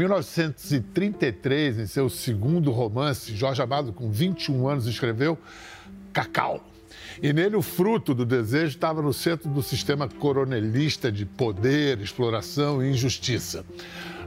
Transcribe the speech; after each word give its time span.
1933, 0.00 1.78
em 1.78 1.86
seu 1.86 2.08
segundo 2.08 2.70
romance, 2.70 3.36
Jorge 3.36 3.60
Amado, 3.60 3.92
com 3.92 4.10
21 4.10 4.66
anos, 4.66 4.86
escreveu 4.86 5.38
Cacau. 6.10 6.64
E 7.22 7.32
nele 7.32 7.56
o 7.56 7.62
fruto 7.62 8.14
do 8.14 8.24
desejo 8.24 8.68
estava 8.68 9.02
no 9.02 9.12
centro 9.12 9.48
do 9.50 9.62
sistema 9.62 10.08
coronelista 10.08 11.10
de 11.10 11.26
poder, 11.26 12.00
exploração 12.00 12.82
e 12.82 12.90
injustiça. 12.90 13.64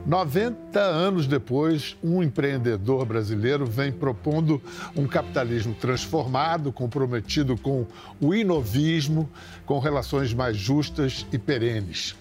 90 0.05 0.79
anos 0.81 1.27
depois, 1.27 1.95
um 2.03 2.21
empreendedor 2.21 3.05
brasileiro 3.05 3.65
vem 3.65 3.89
propondo 3.89 4.61
um 4.97 5.07
capitalismo 5.07 5.73
transformado, 5.73 6.73
comprometido 6.73 7.55
com 7.55 7.87
o 8.19 8.33
inovismo, 8.33 9.29
com 9.65 9.79
relações 9.79 10.33
mais 10.33 10.57
justas 10.57 11.25
e 11.31 11.37
perenes. 11.37 12.15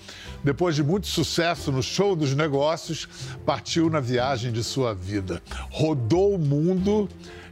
Depois 0.44 0.76
de 0.76 0.82
muito 0.84 1.08
sucesso 1.08 1.72
no 1.72 1.82
show 1.82 2.14
dos 2.14 2.34
negócios, 2.34 3.08
partiu 3.44 3.90
na 3.90 3.98
viagem 3.98 4.52
de 4.52 4.62
sua 4.62 4.94
vida. 4.94 5.42
Rodou 5.70 6.34
o 6.34 6.38
mundo 6.38 7.08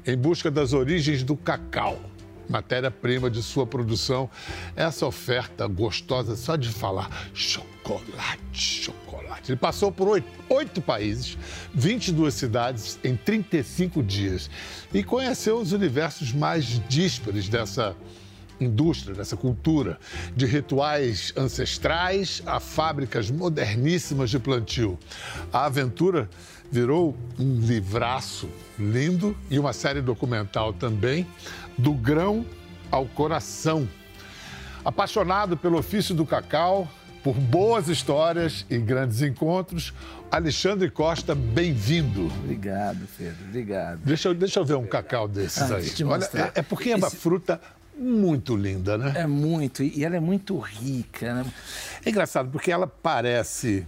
em 0.06 0.16
busca 0.16 0.50
das 0.50 0.72
origens 0.72 1.24
do 1.24 1.36
cacau 1.36 1.98
matéria-prima 2.50 3.30
de 3.30 3.42
sua 3.42 3.66
produção. 3.66 4.28
Essa 4.74 5.06
oferta 5.06 5.66
gostosa, 5.66 6.36
só 6.36 6.56
de 6.56 6.68
falar, 6.68 7.08
chocolate, 7.32 8.38
chocolate. 8.52 9.52
Ele 9.52 9.56
passou 9.56 9.90
por 9.90 10.08
oito, 10.08 10.28
oito 10.48 10.82
países, 10.82 11.38
22 11.72 12.34
cidades 12.34 12.98
em 13.02 13.16
35 13.16 14.02
dias 14.02 14.50
e 14.92 15.02
conheceu 15.02 15.58
os 15.58 15.72
universos 15.72 16.32
mais 16.32 16.80
díspares 16.88 17.48
dessa 17.48 17.96
indústria, 18.60 19.14
dessa 19.14 19.36
cultura, 19.36 19.98
de 20.36 20.44
rituais 20.44 21.32
ancestrais 21.36 22.42
a 22.44 22.60
fábricas 22.60 23.30
moderníssimas 23.30 24.28
de 24.28 24.38
plantio. 24.38 24.98
A 25.52 25.64
aventura 25.64 26.28
virou 26.70 27.16
um 27.38 27.60
livraço 27.60 28.48
lindo 28.78 29.36
e 29.50 29.58
uma 29.58 29.72
série 29.72 30.00
documental 30.00 30.72
também, 30.72 31.26
do 31.80 31.92
grão 31.92 32.44
ao 32.90 33.06
coração. 33.06 33.88
Apaixonado 34.84 35.56
pelo 35.56 35.78
ofício 35.78 36.14
do 36.14 36.26
cacau, 36.26 36.88
por 37.22 37.34
boas 37.34 37.88
histórias 37.88 38.64
e 38.68 38.78
grandes 38.78 39.22
encontros, 39.22 39.92
Alexandre 40.30 40.90
Costa, 40.90 41.34
bem-vindo. 41.34 42.26
Obrigado, 42.42 43.06
Pedro, 43.16 43.44
obrigado. 43.48 43.98
Deixa 44.04 44.28
eu, 44.28 44.34
deixa 44.34 44.60
eu 44.60 44.64
ver 44.64 44.74
um 44.74 44.86
cacau 44.86 45.26
desses 45.26 45.70
aí. 45.70 46.04
Olha, 46.04 46.24
é, 46.34 46.60
é, 46.60 46.62
porque 46.62 46.90
é 46.90 46.96
uma 46.96 47.08
Esse... 47.08 47.16
fruta 47.16 47.60
muito 47.96 48.56
linda, 48.56 48.96
né? 48.96 49.12
É 49.16 49.26
muito, 49.26 49.82
e 49.82 50.04
ela 50.04 50.16
é 50.16 50.20
muito 50.20 50.58
rica. 50.58 51.34
Né? 51.34 51.46
É 52.04 52.10
engraçado, 52.10 52.50
porque 52.50 52.70
ela 52.70 52.86
parece 52.86 53.86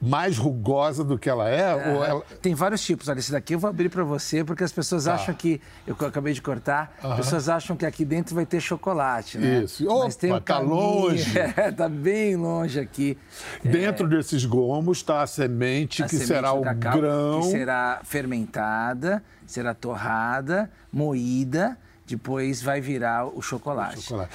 mais 0.00 0.38
rugosa 0.38 1.04
do 1.04 1.18
que 1.18 1.28
ela 1.28 1.48
é? 1.48 1.60
é 1.60 2.08
ela... 2.08 2.22
Tem 2.40 2.54
vários 2.54 2.82
tipos. 2.82 3.08
Olha, 3.08 3.18
esse 3.18 3.30
daqui 3.30 3.54
eu 3.54 3.58
vou 3.58 3.68
abrir 3.68 3.88
para 3.88 4.02
você, 4.02 4.42
porque 4.42 4.64
as 4.64 4.72
pessoas 4.72 5.04
tá. 5.04 5.14
acham 5.14 5.34
que. 5.34 5.60
Eu 5.86 5.96
acabei 6.06 6.32
de 6.32 6.40
cortar, 6.40 6.96
as 7.02 7.16
pessoas 7.16 7.48
acham 7.48 7.76
que 7.76 7.84
aqui 7.84 8.04
dentro 8.04 8.34
vai 8.34 8.46
ter 8.46 8.60
chocolate, 8.60 9.38
né? 9.38 9.62
Isso. 9.64 9.86
Opa, 9.88 10.04
Mas 10.04 10.16
tem 10.16 10.32
um 10.32 10.40
tá 10.40 10.58
longe. 10.58 11.30
É, 11.56 11.70
tá 11.70 11.88
bem 11.88 12.36
longe 12.36 12.78
aqui. 12.78 13.18
Dentro 13.62 14.06
é... 14.06 14.10
desses 14.10 14.44
gomos 14.44 14.98
está 14.98 15.22
a 15.22 15.26
semente, 15.26 16.02
a 16.02 16.06
que 16.06 16.12
semente 16.12 16.28
será 16.28 16.52
o 16.52 16.62
cacau, 16.62 16.98
grão. 16.98 17.40
Que 17.40 17.46
será 17.48 18.00
fermentada, 18.04 19.22
será 19.46 19.74
torrada, 19.74 20.70
moída 20.92 21.76
depois 22.10 22.60
vai 22.60 22.80
virar 22.80 23.26
o 23.26 23.40
chocolate. 23.40 23.98
O 23.98 24.02
chocolate. 24.02 24.34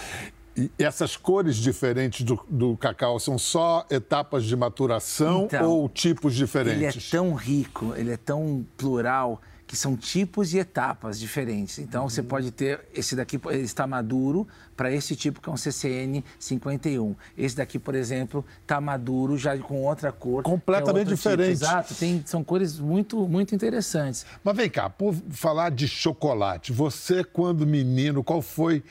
E 0.57 0.71
essas 0.79 1.17
cores 1.17 1.57
diferentes 1.57 2.25
do, 2.25 2.39
do, 2.49 2.77
cacau 2.77 3.19
são 3.19 3.37
só 3.37 3.85
etapas 3.89 4.45
de 4.45 4.55
maturação 4.55 5.45
então, 5.45 5.69
ou 5.69 5.89
tipos 5.89 6.33
diferentes? 6.33 6.77
Ele 6.77 6.85
é 6.85 7.11
tão 7.11 7.33
rico, 7.33 7.93
ele 7.97 8.11
é 8.11 8.17
tão 8.17 8.65
plural 8.77 9.41
que 9.67 9.75
são 9.75 9.97
tipos 9.97 10.53
e 10.53 10.59
etapas 10.59 11.19
diferentes. 11.19 11.79
Então 11.79 12.03
uhum. 12.03 12.09
você 12.09 12.23
pode 12.23 12.51
ter 12.51 12.81
esse 12.93 13.15
daqui 13.15 13.39
ele 13.47 13.63
está 13.63 13.85
maduro 13.85 14.47
para 14.77 14.91
esse 14.91 15.15
tipo 15.15 15.41
que 15.41 15.49
é 15.49 15.51
um 15.51 15.57
CCN 15.57 16.23
51. 16.39 17.15
Esse 17.37 17.57
daqui, 17.57 17.79
por 17.79 17.95
exemplo, 17.95 18.45
está 18.61 18.79
maduro 18.79 19.37
já 19.37 19.57
com 19.57 19.83
outra 19.83 20.11
cor. 20.11 20.43
Completamente 20.43 21.11
é 21.11 21.15
diferente. 21.15 21.53
Tipo. 21.53 21.65
Exato, 21.65 21.95
tem, 21.95 22.23
são 22.25 22.43
cores 22.43 22.79
muito 22.79 23.27
muito 23.27 23.55
interessantes. 23.55 24.25
Mas 24.43 24.55
vem 24.55 24.69
cá, 24.69 24.89
por 24.89 25.13
falar 25.31 25.71
de 25.71 25.87
chocolate, 25.87 26.71
você 26.71 27.23
quando 27.23 27.65
menino, 27.65 28.23
qual 28.23 28.41
foi 28.41 28.83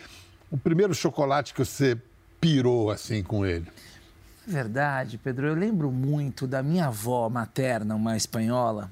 o 0.50 0.56
primeiro 0.56 0.94
chocolate 0.94 1.52
que 1.52 1.64
você 1.64 1.96
pirou 2.40 2.90
assim 2.90 3.22
com 3.22 3.44
ele? 3.44 3.66
Verdade, 4.46 5.16
Pedro. 5.16 5.46
Eu 5.46 5.54
lembro 5.54 5.90
muito 5.90 6.46
da 6.46 6.62
minha 6.62 6.86
avó 6.86 7.28
materna, 7.30 7.94
uma 7.94 8.16
espanhola, 8.16 8.90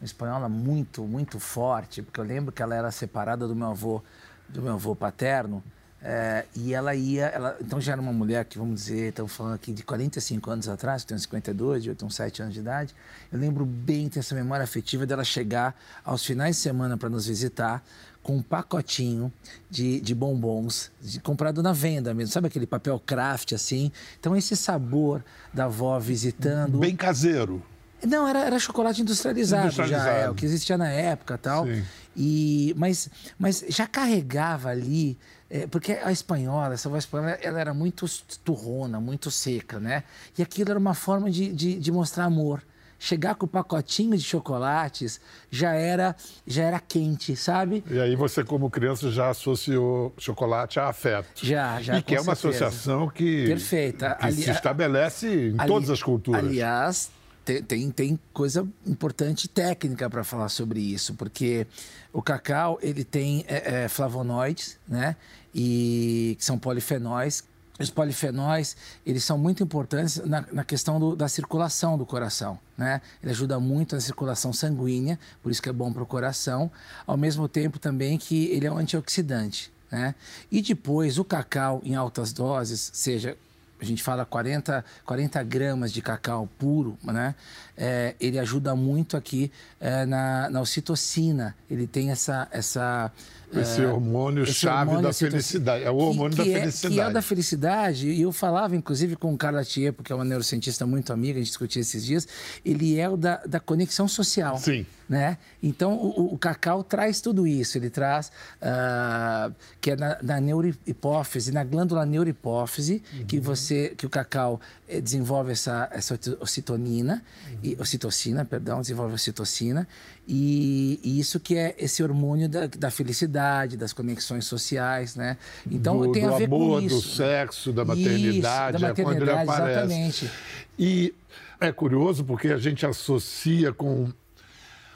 uma 0.00 0.06
espanhola 0.06 0.48
muito, 0.48 1.02
muito 1.02 1.38
forte, 1.38 2.00
porque 2.00 2.18
eu 2.18 2.24
lembro 2.24 2.50
que 2.50 2.62
ela 2.62 2.74
era 2.74 2.90
separada 2.90 3.46
do 3.46 3.54
meu 3.54 3.68
avô, 3.68 4.02
do 4.48 4.62
meu 4.62 4.72
avô 4.72 4.96
paterno. 4.96 5.62
É, 6.02 6.46
e 6.56 6.72
ela 6.72 6.94
ia, 6.94 7.26
ela, 7.26 7.58
então 7.60 7.78
já 7.78 7.92
era 7.92 8.00
uma 8.00 8.12
mulher 8.12 8.46
que, 8.46 8.56
vamos 8.56 8.76
dizer, 8.80 9.10
estamos 9.10 9.32
falando 9.32 9.56
aqui 9.56 9.70
de 9.70 9.82
45 9.82 10.50
anos 10.50 10.66
atrás, 10.66 11.02
eu 11.02 11.08
tenho 11.08 11.20
52, 11.20 11.86
eu 11.86 11.94
tenho 11.94 12.10
7 12.10 12.40
anos 12.40 12.54
de 12.54 12.60
idade. 12.60 12.94
Eu 13.30 13.38
lembro 13.38 13.66
bem, 13.66 14.08
tenho 14.08 14.20
essa 14.20 14.34
memória 14.34 14.64
afetiva 14.64 15.04
dela 15.04 15.24
chegar 15.24 15.78
aos 16.02 16.24
finais 16.24 16.56
de 16.56 16.62
semana 16.62 16.96
para 16.96 17.10
nos 17.10 17.26
visitar 17.26 17.84
com 18.22 18.36
um 18.36 18.42
pacotinho 18.42 19.32
de, 19.70 20.00
de 20.00 20.14
bombons, 20.14 20.90
de, 21.00 21.20
comprado 21.20 21.62
na 21.62 21.72
venda 21.72 22.12
mesmo, 22.12 22.32
sabe 22.32 22.48
aquele 22.48 22.66
papel 22.66 23.00
craft 23.04 23.52
assim? 23.52 23.90
Então, 24.18 24.36
esse 24.36 24.56
sabor 24.56 25.24
da 25.52 25.64
avó 25.64 25.98
visitando. 25.98 26.78
Bem 26.78 26.94
caseiro. 26.94 27.62
Não, 28.06 28.26
era, 28.26 28.40
era 28.40 28.58
chocolate 28.58 29.02
industrializado, 29.02 29.64
industrializado. 29.64 30.04
já, 30.04 30.12
é, 30.12 30.30
o 30.30 30.34
que 30.34 30.46
existia 30.46 30.78
na 30.78 30.88
época 30.88 31.36
tal. 31.36 31.66
Sim. 31.66 31.84
E, 32.16 32.74
mas, 32.76 33.08
mas 33.38 33.64
já 33.68 33.86
carregava 33.86 34.70
ali, 34.70 35.18
é, 35.48 35.66
porque 35.66 35.92
a 35.92 36.10
espanhola, 36.10 36.74
essa 36.74 36.88
voz 36.88 37.04
espanhola, 37.04 37.32
ela 37.42 37.60
era 37.60 37.74
muito 37.74 38.06
turrona, 38.42 39.00
muito 39.00 39.30
seca, 39.30 39.78
né? 39.78 40.04
E 40.36 40.42
aquilo 40.42 40.70
era 40.70 40.78
uma 40.78 40.94
forma 40.94 41.30
de, 41.30 41.52
de, 41.52 41.78
de 41.78 41.92
mostrar 41.92 42.24
amor 42.24 42.62
chegar 43.00 43.34
com 43.34 43.46
o 43.46 43.48
pacotinho 43.48 44.16
de 44.16 44.22
chocolates 44.22 45.18
já 45.50 45.72
era 45.72 46.14
já 46.46 46.64
era 46.64 46.78
quente, 46.78 47.34
sabe? 47.34 47.82
E 47.90 47.98
aí 47.98 48.14
você, 48.14 48.44
como 48.44 48.70
criança, 48.70 49.10
já 49.10 49.30
associou 49.30 50.12
chocolate 50.18 50.78
a 50.78 50.88
afeto. 50.88 51.44
Já, 51.44 51.80
já. 51.80 51.98
E 51.98 52.02
que 52.02 52.14
é 52.14 52.20
uma 52.20 52.34
certeza. 52.34 52.66
associação 52.66 53.08
que, 53.08 53.46
Perfeita. 53.46 54.14
que 54.20 54.26
Ali, 54.26 54.42
se 54.42 54.50
estabelece 54.50 55.26
em 55.26 55.58
ali, 55.58 55.66
todas 55.66 55.88
as 55.88 56.02
culturas. 56.02 56.44
Aliás, 56.44 57.10
tem, 57.42 57.62
tem, 57.62 57.90
tem 57.90 58.20
coisa 58.34 58.68
importante 58.86 59.48
técnica 59.48 60.10
para 60.10 60.22
falar 60.22 60.50
sobre 60.50 60.80
isso, 60.80 61.14
porque 61.14 61.66
o 62.12 62.20
cacau 62.20 62.78
ele 62.82 63.02
tem 63.02 63.46
é, 63.48 63.84
é, 63.84 63.88
flavonoides, 63.88 64.78
né? 64.86 65.16
E 65.54 66.36
que 66.38 66.44
são 66.44 66.58
polifenóis 66.58 67.48
os 67.84 67.90
polifenóis, 67.90 68.76
eles 69.06 69.24
são 69.24 69.38
muito 69.38 69.62
importantes 69.62 70.18
na, 70.18 70.44
na 70.52 70.64
questão 70.64 71.00
do, 71.00 71.16
da 71.16 71.28
circulação 71.28 71.96
do 71.96 72.04
coração, 72.04 72.58
né? 72.76 73.00
Ele 73.22 73.32
ajuda 73.32 73.58
muito 73.58 73.94
na 73.94 74.00
circulação 74.00 74.52
sanguínea, 74.52 75.18
por 75.42 75.50
isso 75.50 75.62
que 75.62 75.68
é 75.68 75.72
bom 75.72 75.92
para 75.92 76.02
o 76.02 76.06
coração, 76.06 76.70
ao 77.06 77.16
mesmo 77.16 77.48
tempo 77.48 77.78
também 77.78 78.18
que 78.18 78.46
ele 78.46 78.66
é 78.66 78.72
um 78.72 78.78
antioxidante, 78.78 79.72
né? 79.90 80.14
E 80.50 80.60
depois, 80.60 81.18
o 81.18 81.24
cacau 81.24 81.80
em 81.84 81.94
altas 81.94 82.32
doses, 82.32 82.90
seja 82.92 83.36
a 83.80 83.84
gente 83.84 84.02
fala 84.02 84.26
40, 84.26 84.84
40 85.06 85.42
gramas 85.42 85.90
de 85.90 86.02
cacau 86.02 86.46
puro, 86.58 86.98
né? 87.02 87.34
É, 87.76 88.14
ele 88.20 88.38
ajuda 88.38 88.76
muito 88.76 89.16
aqui 89.16 89.50
é, 89.80 90.04
na, 90.04 90.50
na 90.50 90.60
ocitocina. 90.60 91.56
Ele 91.68 91.86
tem 91.86 92.10
essa, 92.10 92.46
essa 92.50 93.10
esse 93.52 93.82
é, 93.82 93.86
hormônio 93.86 94.44
esse 94.44 94.54
chave 94.54 94.90
hormônio, 94.90 95.02
da 95.02 95.12
felicidade. 95.12 95.84
É 95.84 95.90
o 95.90 95.96
hormônio 95.96 96.36
que, 96.36 96.44
que 96.44 96.50
da 96.50 96.56
é, 96.56 96.60
felicidade. 96.60 96.94
Que 96.94 97.00
é 97.00 97.10
da 97.10 97.22
felicidade. 97.22 98.08
E 98.08 98.22
eu 98.22 98.32
falava, 98.32 98.76
inclusive, 98.76 99.16
com 99.16 99.32
o 99.32 99.38
Carla 99.38 99.64
Tiepo, 99.64 100.02
que 100.02 100.12
é 100.12 100.14
uma 100.14 100.24
neurocientista 100.24 100.86
muito 100.86 101.12
amiga, 101.12 101.38
a 101.38 101.42
gente 101.42 101.48
discutia 101.48 101.80
esses 101.80 102.04
dias. 102.04 102.28
Ele 102.64 102.98
é 102.98 103.08
o 103.08 103.16
da, 103.16 103.36
da 103.46 103.58
conexão 103.58 104.06
social. 104.06 104.58
Sim. 104.58 104.86
Né? 105.08 105.38
Então, 105.60 105.94
o, 105.94 106.34
o 106.34 106.38
cacau 106.38 106.84
traz 106.84 107.20
tudo 107.20 107.46
isso. 107.46 107.76
Ele 107.76 107.90
traz, 107.90 108.30
uh, 108.62 109.52
que 109.80 109.90
é 109.90 109.96
na, 109.96 110.18
na 110.22 110.40
neurohipófise, 110.40 111.50
na 111.50 111.64
glândula 111.64 112.06
neurohipófise, 112.06 113.02
uhum. 113.12 113.24
que 113.26 113.40
você, 113.40 113.92
que 113.96 114.06
o 114.06 114.10
cacau 114.10 114.60
desenvolve 114.98 115.52
essa, 115.52 115.88
essa 115.92 116.18
ocitonina, 116.40 117.22
uhum. 117.46 117.58
e, 117.62 117.76
ocitocina, 117.78 118.44
perdão, 118.44 118.80
desenvolve 118.80 119.12
ocitocina. 119.12 119.86
E, 120.26 120.98
e, 121.04 121.20
isso 121.20 121.38
que 121.38 121.56
é 121.56 121.74
esse 121.78 122.02
hormônio 122.02 122.48
da, 122.48 122.66
da, 122.66 122.90
felicidade, 122.90 123.76
das 123.76 123.92
conexões 123.92 124.46
sociais, 124.46 125.16
né? 125.16 125.36
Então 125.70 126.00
do, 126.00 126.12
tem 126.12 126.24
a 126.24 126.30
ver 126.30 126.44
amor, 126.44 126.80
com 126.80 126.86
isso. 126.86 126.96
Do 126.96 127.02
sexo, 127.02 127.72
da 127.72 127.84
maternidade, 127.84 128.76
isso, 128.76 128.82
da 128.82 128.88
maternidade, 128.88 129.00
é 129.00 129.04
quando 129.04 129.22
ele 129.22 129.30
aparece. 129.30 129.70
Exatamente. 129.70 130.30
E 130.78 131.14
é 131.60 131.70
curioso 131.70 132.24
porque 132.24 132.48
a 132.48 132.58
gente 132.58 132.86
associa 132.86 133.72
com 133.72 134.08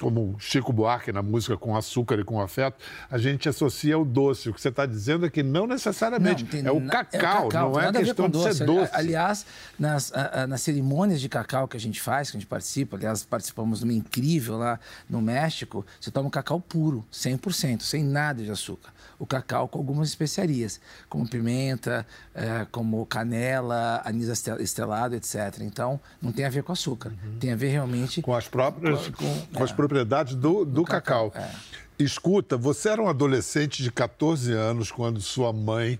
como 0.00 0.37
Chico 0.38 0.73
Buarque 0.73 1.12
na 1.12 1.23
música 1.23 1.56
com 1.56 1.76
açúcar 1.76 2.19
e 2.19 2.25
com 2.25 2.41
afeto, 2.41 2.76
a 3.11 3.19
gente 3.19 3.49
associa 3.49 3.99
o 3.99 4.05
doce. 4.05 4.49
O 4.49 4.55
que 4.55 4.61
você 4.61 4.69
está 4.69 4.87
dizendo 4.87 5.26
é 5.26 5.31
que 5.31 5.43
não 5.43 5.67
necessariamente. 5.67 6.44
Não, 6.62 6.70
é, 6.70 6.73
o 6.73 6.87
cacau, 6.87 7.20
é 7.20 7.46
o 7.46 7.49
cacau, 7.49 7.73
não 7.73 7.81
é 7.81 7.93
questão 7.93 8.29
de 8.29 8.43
ser 8.43 8.64
doce. 8.64 8.91
Aliás, 8.93 9.46
nas, 9.79 10.12
nas 10.49 10.61
cerimônias 10.62 11.20
de 11.20 11.29
cacau 11.29 11.69
que 11.69 11.76
a 11.76 11.81
gente 11.81 12.00
faz, 12.00 12.31
que 12.31 12.37
a 12.37 12.41
gente 12.41 12.49
participa, 12.49 12.96
aliás, 12.96 13.25
participamos 13.25 13.79
de 13.79 13.85
uma 13.85 13.93
incrível 13.93 14.58
lá 14.58 14.79
no 15.08 15.20
México, 15.20 15.85
você 16.00 16.11
toma 16.11 16.29
um 16.29 16.31
cacau 16.31 16.61
puro, 16.61 17.05
100%, 17.12 17.82
sem 17.82 18.05
nada 18.05 18.43
de 18.43 18.50
açúcar. 18.50 18.93
O 19.19 19.26
cacau 19.26 19.69
com 19.69 19.79
algumas 19.79 20.08
especiarias, 20.08 20.81
como 21.08 21.29
pimenta, 21.29 22.06
é, 22.35 22.67
como 22.70 23.06
canela, 23.06 24.02
anis 24.05 24.29
estrelado, 24.58 25.14
etc. 25.14 25.61
Então, 25.61 26.00
não 26.20 26.32
tem 26.32 26.44
a 26.44 26.50
ver 26.50 26.62
com 26.62 26.73
açúcar. 26.73 27.12
Uhum. 27.25 27.38
Tem 27.38 27.52
a 27.52 27.56
ver 27.56 27.69
realmente... 27.69 28.20
Com 28.20 28.35
as 28.35 28.49
próprias... 28.49 29.08
Com, 29.08 29.12
com, 29.12 29.46
com 29.55 29.61
é. 29.61 29.62
as 29.62 29.73
propriedades 29.88 30.34
do, 30.34 30.64
do, 30.64 30.64
do 30.64 30.84
cacau. 30.84 31.31
cacau. 31.31 31.48
É. 31.48 32.02
Escuta, 32.02 32.56
você 32.56 32.88
era 32.88 33.00
um 33.00 33.08
adolescente 33.08 33.82
de 33.82 33.90
14 33.90 34.52
anos 34.52 34.90
quando 34.90 35.20
sua 35.20 35.52
mãe 35.52 35.98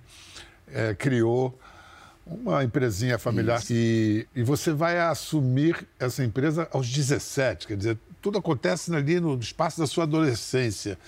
é, 0.73 0.95
criou 0.95 1.57
uma 2.27 2.65
empresinha 2.65 3.19
familiar 3.19 3.63
e, 3.71 4.27
e, 4.35 4.43
você 4.43 4.73
vai 4.73 4.99
assumir 4.99 5.87
essa 5.99 6.25
empresa 6.25 6.67
aos 6.73 6.89
17, 6.89 7.67
quer 7.67 7.77
dizer, 7.77 7.99
tudo 8.21 8.39
acontece 8.39 8.95
ali 8.95 9.21
no 9.21 9.39
espaço 9.39 9.79
da 9.79 9.87
sua 9.87 10.05
adolescência. 10.05 10.99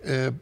É, 0.00 0.32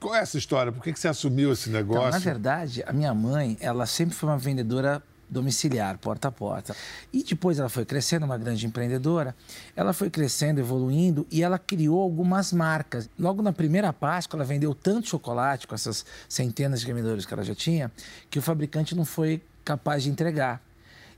qual 0.00 0.14
é 0.14 0.20
essa 0.20 0.36
história? 0.36 0.72
Por 0.72 0.82
que, 0.82 0.92
que 0.92 0.98
você 0.98 1.08
assumiu 1.08 1.52
esse 1.52 1.70
negócio? 1.70 2.08
Então, 2.08 2.10
na 2.10 2.18
verdade, 2.18 2.82
a 2.86 2.92
minha 2.92 3.14
mãe, 3.14 3.56
ela 3.60 3.86
sempre 3.86 4.14
foi 4.14 4.28
uma 4.28 4.38
vendedora 4.38 5.02
domiciliar, 5.28 5.98
porta 5.98 6.28
a 6.28 6.32
porta. 6.32 6.74
E 7.12 7.22
depois 7.22 7.58
ela 7.58 7.68
foi 7.68 7.84
crescendo, 7.84 8.24
uma 8.24 8.38
grande 8.38 8.66
empreendedora, 8.66 9.34
ela 9.74 9.92
foi 9.92 10.10
crescendo, 10.10 10.60
evoluindo 10.60 11.26
e 11.30 11.42
ela 11.42 11.58
criou 11.58 12.00
algumas 12.00 12.52
marcas. 12.52 13.08
Logo 13.18 13.42
na 13.42 13.52
primeira 13.52 13.92
Páscoa, 13.92 14.38
ela 14.38 14.44
vendeu 14.44 14.74
tanto 14.74 15.08
chocolate 15.08 15.66
com 15.66 15.74
essas 15.74 16.04
centenas 16.28 16.80
de 16.80 16.86
vendedores 16.86 17.26
que 17.26 17.34
ela 17.34 17.44
já 17.44 17.54
tinha, 17.54 17.90
que 18.30 18.38
o 18.38 18.42
fabricante 18.42 18.94
não 18.94 19.04
foi 19.04 19.42
capaz 19.64 20.04
de 20.04 20.10
entregar. 20.10 20.62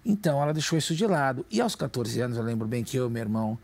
Então 0.04 0.42
ela 0.42 0.52
deixou 0.52 0.78
isso 0.78 0.94
de 0.94 1.06
lado. 1.06 1.44
E 1.50 1.60
aos 1.60 1.74
14 1.74 2.20
anos, 2.20 2.36
eu 2.36 2.42
lembro 2.42 2.66
bem 2.66 2.82
que 2.82 2.96
eu 2.96 3.08
e 3.08 3.10
meu 3.10 3.22
irmão 3.22 3.58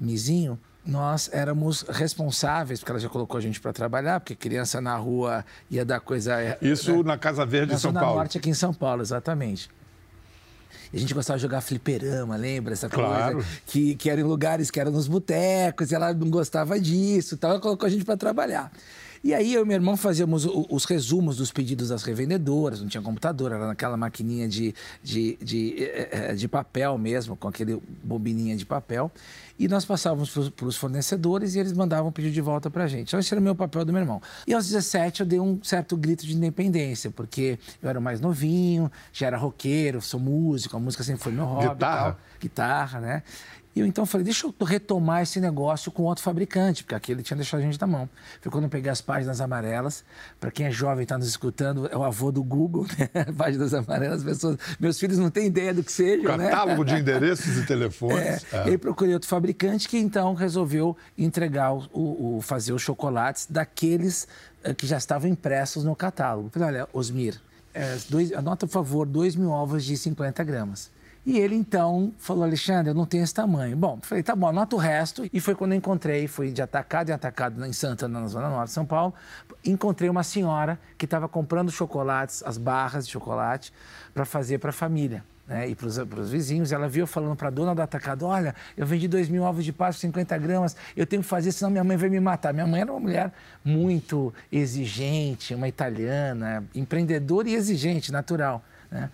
Mizinho, 0.00 0.58
nós 0.86 1.28
éramos 1.32 1.82
responsáveis, 1.82 2.80
porque 2.80 2.92
ela 2.92 3.00
já 3.00 3.08
colocou 3.08 3.36
a 3.36 3.40
gente 3.40 3.60
para 3.60 3.72
trabalhar, 3.72 4.20
porque 4.20 4.34
criança 4.34 4.80
na 4.80 4.96
rua 4.96 5.44
ia 5.70 5.84
dar 5.84 6.00
coisa. 6.00 6.56
Isso 6.62 6.98
né? 6.98 7.02
na 7.02 7.18
Casa 7.18 7.44
Verde 7.44 7.74
de 7.74 7.80
São 7.80 7.92
Paulo. 7.92 8.08
Na 8.08 8.14
Norte, 8.14 8.38
aqui 8.38 8.48
em 8.48 8.54
São 8.54 8.72
Paulo, 8.72 9.02
exatamente. 9.02 9.68
E 10.92 10.96
a 10.96 11.00
gente 11.00 11.14
gostava 11.14 11.38
de 11.38 11.42
jogar 11.42 11.60
fliperama, 11.60 12.36
lembra? 12.36 12.72
Essa 12.72 12.88
claro. 12.88 13.34
coisa. 13.36 13.48
Que, 13.66 13.94
que 13.94 14.10
era 14.10 14.20
em 14.20 14.24
lugares 14.24 14.70
que 14.70 14.80
eram 14.80 14.90
nos 14.90 15.08
botecos, 15.08 15.90
e 15.90 15.94
ela 15.94 16.12
não 16.12 16.30
gostava 16.30 16.78
disso, 16.78 17.34
então 17.34 17.50
ela 17.50 17.60
colocou 17.60 17.86
a 17.86 17.90
gente 17.90 18.04
para 18.04 18.16
trabalhar. 18.16 18.72
E 19.22 19.34
aí 19.34 19.54
eu 19.54 19.62
e 19.62 19.66
meu 19.66 19.74
irmão 19.74 19.96
fazíamos 19.96 20.46
os 20.46 20.84
resumos 20.84 21.36
dos 21.36 21.50
pedidos 21.50 21.88
das 21.88 22.02
revendedoras, 22.02 22.80
não 22.80 22.88
tinha 22.88 23.02
computador, 23.02 23.52
era 23.52 23.66
naquela 23.66 23.96
maquininha 23.96 24.48
de, 24.48 24.74
de, 25.02 25.36
de, 25.42 25.82
eh, 25.82 26.08
eh, 26.12 26.34
de 26.34 26.48
papel 26.48 26.96
mesmo, 26.98 27.36
com 27.36 27.48
aquele 27.48 27.82
bobininha 28.02 28.56
de 28.56 28.64
papel. 28.64 29.10
E 29.58 29.66
nós 29.66 29.84
passávamos 29.84 30.30
para 30.50 30.66
os 30.66 30.76
fornecedores 30.76 31.56
e 31.56 31.58
eles 31.58 31.72
mandavam 31.72 32.08
o 32.08 32.12
pedido 32.12 32.32
de 32.32 32.40
volta 32.40 32.70
para 32.70 32.84
a 32.84 32.86
gente. 32.86 33.08
Então, 33.08 33.18
esse 33.18 33.34
era 33.34 33.40
o 33.40 33.42
meu 33.42 33.56
papel 33.56 33.84
do 33.84 33.92
meu 33.92 34.00
irmão. 34.00 34.22
E 34.46 34.54
aos 34.54 34.66
17 34.66 35.20
eu 35.20 35.26
dei 35.26 35.40
um 35.40 35.58
certo 35.64 35.96
grito 35.96 36.24
de 36.24 36.36
independência, 36.36 37.10
porque 37.10 37.58
eu 37.82 37.90
era 37.90 38.00
mais 38.00 38.20
novinho, 38.20 38.90
já 39.12 39.26
era 39.26 39.36
roqueiro, 39.36 40.00
sou 40.00 40.20
músico, 40.20 40.76
a 40.76 40.80
música 40.80 41.02
sempre 41.02 41.24
foi 41.24 41.32
meu 41.32 41.44
hobby. 41.44 41.70
Guitarra? 41.70 42.18
Guitarra, 42.40 43.00
né? 43.00 43.22
E 43.78 43.80
eu 43.80 43.86
então 43.86 44.04
falei, 44.04 44.24
deixa 44.24 44.44
eu 44.44 44.66
retomar 44.66 45.22
esse 45.22 45.38
negócio 45.38 45.92
com 45.92 46.02
outro 46.02 46.24
fabricante, 46.24 46.82
porque 46.82 46.96
aquele 46.96 47.22
tinha 47.22 47.36
deixado 47.36 47.60
a 47.60 47.62
gente 47.62 47.80
na 47.80 47.86
mão. 47.86 48.10
Foi 48.40 48.50
quando 48.50 48.64
eu 48.64 48.70
peguei 48.70 48.90
as 48.90 49.00
páginas 49.00 49.40
amarelas. 49.40 50.04
Para 50.40 50.50
quem 50.50 50.66
é 50.66 50.70
jovem 50.72 51.00
e 51.00 51.02
está 51.04 51.16
nos 51.16 51.28
escutando, 51.28 51.86
é 51.86 51.96
o 51.96 52.02
avô 52.02 52.32
do 52.32 52.42
Google, 52.42 52.88
né? 52.98 53.24
Páginas 53.36 53.72
amarelas, 53.72 54.24
pessoas. 54.24 54.58
Meus 54.80 54.98
filhos 54.98 55.16
não 55.16 55.30
têm 55.30 55.46
ideia 55.46 55.72
do 55.72 55.84
que 55.84 55.92
seja. 55.92 56.36
Né? 56.36 56.50
Catálogo 56.50 56.82
né? 56.82 56.92
de 56.92 57.00
endereços 57.00 57.56
e 57.56 57.66
telefones. 57.68 58.44
É. 58.52 58.68
É. 58.68 58.70
E 58.70 58.76
procurei 58.76 59.14
outro 59.14 59.28
fabricante 59.28 59.88
que 59.88 59.96
então 59.96 60.34
resolveu 60.34 60.96
entregar 61.16 61.72
o, 61.72 61.86
o, 61.92 62.40
fazer 62.42 62.72
os 62.72 62.82
chocolates 62.82 63.46
daqueles 63.48 64.26
uh, 64.68 64.74
que 64.74 64.88
já 64.88 64.96
estavam 64.96 65.30
impressos 65.30 65.84
no 65.84 65.94
catálogo. 65.94 66.50
Falei, 66.52 66.68
olha, 66.68 66.88
Osmir, 66.92 67.40
é, 67.72 67.96
dois, 68.08 68.32
anota, 68.32 68.66
por 68.66 68.72
favor, 68.72 69.06
2 69.06 69.36
mil 69.36 69.50
ovos 69.50 69.84
de 69.84 69.96
50 69.96 70.42
gramas. 70.42 70.90
E 71.28 71.38
ele 71.38 71.54
então 71.54 72.10
falou: 72.16 72.42
Alexandre, 72.42 72.90
eu 72.90 72.94
não 72.94 73.04
tenho 73.04 73.22
esse 73.22 73.34
tamanho. 73.34 73.76
Bom, 73.76 73.98
falei: 74.00 74.24
tá 74.24 74.34
bom, 74.34 74.48
anota 74.48 74.74
o 74.74 74.78
resto. 74.78 75.28
E 75.30 75.40
foi 75.40 75.54
quando 75.54 75.72
eu 75.72 75.76
encontrei, 75.76 76.26
fui 76.26 76.50
de 76.50 76.62
atacado 76.62 77.10
em 77.10 77.12
atacado 77.12 77.62
em 77.66 77.72
Santana, 77.74 78.18
na 78.18 78.26
Zona 78.28 78.48
Norte 78.48 78.68
de 78.68 78.72
São 78.72 78.86
Paulo. 78.86 79.12
Encontrei 79.62 80.08
uma 80.08 80.22
senhora 80.22 80.80
que 80.96 81.04
estava 81.04 81.28
comprando 81.28 81.70
chocolates, 81.70 82.42
as 82.46 82.56
barras 82.56 83.04
de 83.04 83.12
chocolate, 83.12 83.74
para 84.14 84.24
fazer 84.24 84.56
para 84.56 84.70
a 84.70 84.72
família. 84.72 85.22
Né, 85.46 85.68
e 85.68 85.74
para 85.74 85.86
os 85.86 86.30
vizinhos, 86.30 86.72
ela 86.72 86.88
viu 86.88 87.06
falando 87.06 87.36
para 87.36 87.48
a 87.48 87.50
dona 87.50 87.74
do 87.74 87.82
atacado: 87.82 88.24
Olha, 88.24 88.54
eu 88.74 88.86
vendi 88.86 89.06
dois 89.06 89.28
mil 89.28 89.42
ovos 89.42 89.66
de 89.66 89.72
Páscoa, 89.72 90.00
50 90.00 90.38
gramas, 90.38 90.76
eu 90.96 91.06
tenho 91.06 91.20
que 91.20 91.28
fazer, 91.28 91.52
senão 91.52 91.70
minha 91.70 91.84
mãe 91.84 91.98
vai 91.98 92.08
me 92.08 92.20
matar. 92.20 92.54
Minha 92.54 92.66
mãe 92.66 92.80
era 92.80 92.90
uma 92.90 93.00
mulher 93.00 93.30
muito 93.62 94.32
exigente, 94.50 95.54
uma 95.54 95.68
italiana, 95.68 96.64
empreendedora 96.74 97.50
e 97.50 97.54
exigente, 97.54 98.10
natural. 98.10 98.64
Né? 98.90 99.10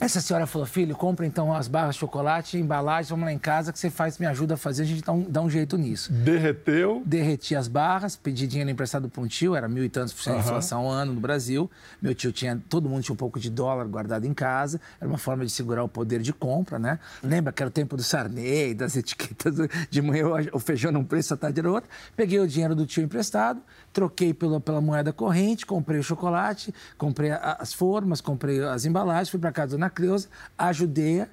Essa 0.00 0.18
senhora 0.18 0.46
falou, 0.46 0.66
filho, 0.66 0.96
compra 0.96 1.26
então 1.26 1.54
as 1.54 1.68
barras 1.68 1.94
de 1.94 2.00
chocolate, 2.00 2.56
embalagens, 2.56 3.10
vamos 3.10 3.26
lá 3.26 3.32
em 3.34 3.38
casa 3.38 3.70
que 3.70 3.78
você 3.78 3.90
faz, 3.90 4.16
me 4.16 4.24
ajuda 4.24 4.54
a 4.54 4.56
fazer, 4.56 4.84
a 4.84 4.86
gente 4.86 5.02
dá 5.02 5.12
um, 5.12 5.22
dá 5.24 5.42
um 5.42 5.50
jeito 5.50 5.76
nisso. 5.76 6.10
Derreteu? 6.10 7.02
Derreti 7.04 7.54
as 7.54 7.68
barras, 7.68 8.16
pedi 8.16 8.46
dinheiro 8.46 8.70
emprestado 8.70 9.10
para 9.10 9.20
um 9.20 9.26
tio, 9.26 9.54
era 9.54 9.68
mil 9.68 9.84
e 9.84 9.90
tantos 9.90 10.14
por 10.14 10.22
cento 10.22 10.36
de 10.36 10.40
inflação 10.40 10.86
ao 10.86 10.88
ano 10.88 11.12
no 11.12 11.20
Brasil. 11.20 11.70
Meu 12.00 12.14
tio 12.14 12.32
tinha, 12.32 12.58
todo 12.70 12.88
mundo 12.88 13.02
tinha 13.02 13.12
um 13.12 13.16
pouco 13.16 13.38
de 13.38 13.50
dólar 13.50 13.86
guardado 13.88 14.24
em 14.24 14.32
casa, 14.32 14.80
era 14.98 15.06
uma 15.06 15.18
forma 15.18 15.44
de 15.44 15.50
segurar 15.52 15.84
o 15.84 15.88
poder 15.88 16.22
de 16.22 16.32
compra, 16.32 16.78
né? 16.78 16.98
Lembra 17.22 17.52
que 17.52 17.62
era 17.62 17.68
o 17.68 17.72
tempo 17.72 17.94
do 17.94 18.02
Sarney, 18.02 18.72
das 18.72 18.96
etiquetas 18.96 19.54
de 19.90 20.00
manhã 20.00 20.24
o 20.54 20.58
feijão 20.58 20.90
num 20.90 21.04
preço, 21.04 21.34
a 21.34 21.36
tarde 21.36 21.60
era 21.60 21.70
outro. 21.70 21.90
Peguei 22.16 22.40
o 22.40 22.48
dinheiro 22.48 22.74
do 22.74 22.86
tio 22.86 23.02
emprestado, 23.02 23.60
troquei 23.92 24.32
pela, 24.32 24.58
pela 24.58 24.80
moeda 24.80 25.12
corrente, 25.12 25.66
comprei 25.66 26.00
o 26.00 26.02
chocolate, 26.02 26.74
comprei 26.96 27.32
a, 27.32 27.58
as 27.60 27.74
formas, 27.74 28.22
comprei 28.22 28.64
as 28.64 28.86
embalagens, 28.86 29.28
fui 29.28 29.38
para 29.38 29.52
casa 29.52 29.76
da 29.76 29.89
Dona 29.90 29.92
Cleusa, 29.92 30.28
ajudei-a 30.56 31.28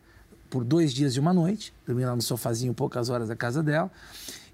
por 0.50 0.64
dois 0.64 0.94
dias 0.94 1.16
e 1.16 1.20
uma 1.20 1.34
noite, 1.34 1.74
dormi 1.86 2.04
lá 2.04 2.16
no 2.16 2.22
sofazinho 2.22 2.74
poucas 2.74 3.10
horas 3.10 3.28
da 3.28 3.36
casa 3.36 3.62
dela. 3.62 3.92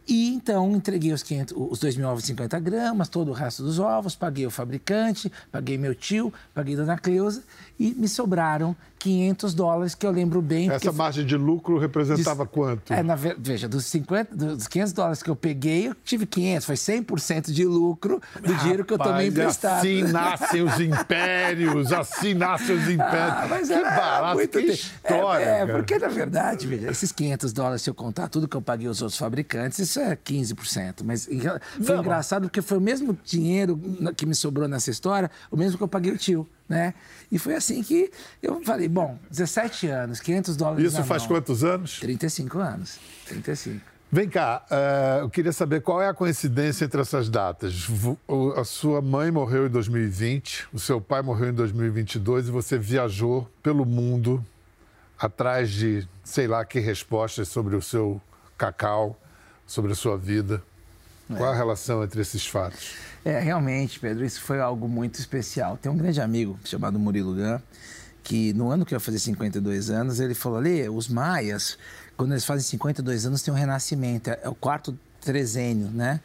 E 0.05 0.33
então 0.33 0.75
entreguei 0.75 1.13
os, 1.13 1.23
500, 1.23 1.55
os 1.55 1.79
2.950 1.79 2.59
gramas, 2.59 3.07
todo 3.07 3.29
o 3.29 3.33
resto 3.33 3.63
dos 3.63 3.79
ovos, 3.79 4.15
paguei 4.15 4.45
o 4.45 4.51
fabricante, 4.51 5.31
paguei 5.49 5.77
meu 5.77 5.95
tio, 5.95 6.33
paguei 6.53 6.75
Dona 6.75 6.97
Cleusa 6.97 7.41
e 7.79 7.93
me 7.93 8.09
sobraram 8.09 8.75
500 9.03 9.53
dólares, 9.53 9.95
que 9.95 10.05
eu 10.05 10.11
lembro 10.11 10.41
bem. 10.41 10.71
Essa 10.71 10.93
margem 10.93 11.25
de 11.25 11.35
lucro 11.35 11.77
representava 11.77 12.45
quanto? 12.45 12.93
É, 12.93 13.03
na, 13.03 13.15
veja, 13.15 13.67
dos, 13.67 13.83
50, 13.85 14.33
dos 14.33 14.65
500 14.65 14.93
dólares 14.93 15.21
que 15.21 15.29
eu 15.29 15.35
peguei, 15.35 15.89
eu 15.89 15.95
tive 16.05 16.25
500, 16.25 16.65
foi 16.65 16.75
100% 16.75 17.51
de 17.51 17.65
lucro 17.65 18.21
do 18.33 18.47
Rapaz, 18.47 18.61
dinheiro 18.61 18.85
que 18.85 18.93
eu 18.93 18.97
tomei 18.97 19.27
emprestado. 19.27 19.79
Assim 19.79 20.03
nascem 20.03 20.61
os 20.61 20.79
impérios, 20.79 21.91
assim 21.91 22.33
nascem 22.33 22.77
os 22.77 22.89
impérios. 22.89 23.13
Ah, 23.13 23.47
mas 23.49 23.67
que 23.67 23.73
é, 23.73 23.83
barato, 23.83 24.35
muito 24.35 24.57
que 24.57 24.65
história. 24.67 25.43
É, 25.43 25.59
é 25.59 25.65
porque 25.65 25.99
na 25.99 26.07
verdade, 26.07 26.65
veja, 26.65 26.89
esses 26.89 27.11
500 27.11 27.51
dólares, 27.51 27.81
se 27.81 27.89
eu 27.89 27.93
contar 27.93 28.29
tudo 28.29 28.47
que 28.47 28.55
eu 28.55 28.61
paguei 28.61 28.87
aos 28.87 29.01
outros 29.01 29.19
fabricantes, 29.19 29.79
isso 29.79 29.99
é 29.99 30.15
15%. 30.15 31.01
Mas 31.03 31.25
foi 31.25 31.95
Não, 31.95 32.01
engraçado 32.01 32.43
porque 32.43 32.61
foi 32.61 32.77
o 32.77 32.81
mesmo 32.81 33.17
dinheiro 33.25 33.77
que 34.15 34.25
me 34.25 34.33
sobrou 34.33 34.65
nessa 34.65 34.89
história, 34.89 35.29
o 35.51 35.57
mesmo 35.57 35.77
que 35.77 35.83
eu 35.83 35.89
paguei 35.89 36.13
o 36.13 36.17
tio 36.17 36.47
né? 36.67 36.93
E 37.31 37.37
foi 37.37 37.55
assim 37.55 37.83
que 37.83 38.11
eu 38.41 38.63
falei, 38.63 38.87
bom, 38.87 39.17
17 39.29 39.87
anos, 39.87 40.19
500 40.19 40.55
dólares 40.55 40.93
Isso 40.93 41.03
faz 41.03 41.23
mão. 41.23 41.31
quantos 41.31 41.63
anos? 41.63 41.99
35 41.99 42.59
anos, 42.59 42.99
35. 43.27 43.93
Vem 44.11 44.29
cá, 44.29 44.63
uh, 44.69 45.21
eu 45.21 45.29
queria 45.29 45.51
saber 45.51 45.81
qual 45.81 45.99
é 45.99 46.07
a 46.07 46.13
coincidência 46.13 46.85
entre 46.85 47.01
essas 47.01 47.29
datas. 47.29 47.87
A 48.55 48.63
sua 48.63 49.01
mãe 49.01 49.31
morreu 49.31 49.65
em 49.65 49.69
2020, 49.69 50.67
o 50.71 50.77
seu 50.77 51.01
pai 51.01 51.23
morreu 51.23 51.49
em 51.49 51.53
2022 51.53 52.47
e 52.47 52.51
você 52.51 52.77
viajou 52.77 53.49
pelo 53.63 53.85
mundo 53.87 54.45
atrás 55.17 55.71
de 55.71 56.07
sei 56.23 56.47
lá 56.47 56.63
que 56.63 56.79
respostas 56.79 57.47
sobre 57.47 57.75
o 57.75 57.81
seu 57.81 58.21
cacau, 58.55 59.19
sobre 59.65 59.93
a 59.93 59.95
sua 59.95 60.15
vida. 60.15 60.61
É. 61.29 61.35
Qual 61.35 61.51
a 61.51 61.55
relação 61.55 62.03
entre 62.03 62.21
esses 62.21 62.45
fatos? 62.45 62.91
É, 63.23 63.39
realmente, 63.39 63.99
Pedro, 63.99 64.25
isso 64.25 64.41
foi 64.41 64.59
algo 64.59 64.87
muito 64.87 65.19
especial. 65.19 65.77
Tem 65.77 65.91
um 65.91 65.97
grande 65.97 66.19
amigo 66.19 66.59
chamado 66.65 66.99
Murilo 66.99 67.33
Gun, 67.33 67.59
que 68.21 68.53
no 68.53 68.69
ano 68.69 68.85
que 68.85 68.93
eu 68.93 68.97
ia 68.97 68.99
fazer 68.99 69.19
52 69.19 69.89
anos, 69.89 70.19
ele 70.19 70.33
falou: 70.33 70.57
ali, 70.57 70.87
os 70.89 71.07
maias, 71.07 71.77
quando 72.17 72.31
eles 72.31 72.45
fazem 72.45 72.63
52 72.63 73.25
anos, 73.25 73.41
tem 73.41 73.53
um 73.53 73.57
renascimento, 73.57 74.29
é 74.29 74.49
o 74.49 74.55
quarto 74.55 74.97
trezênio, 75.21 75.87
né? 75.87 76.19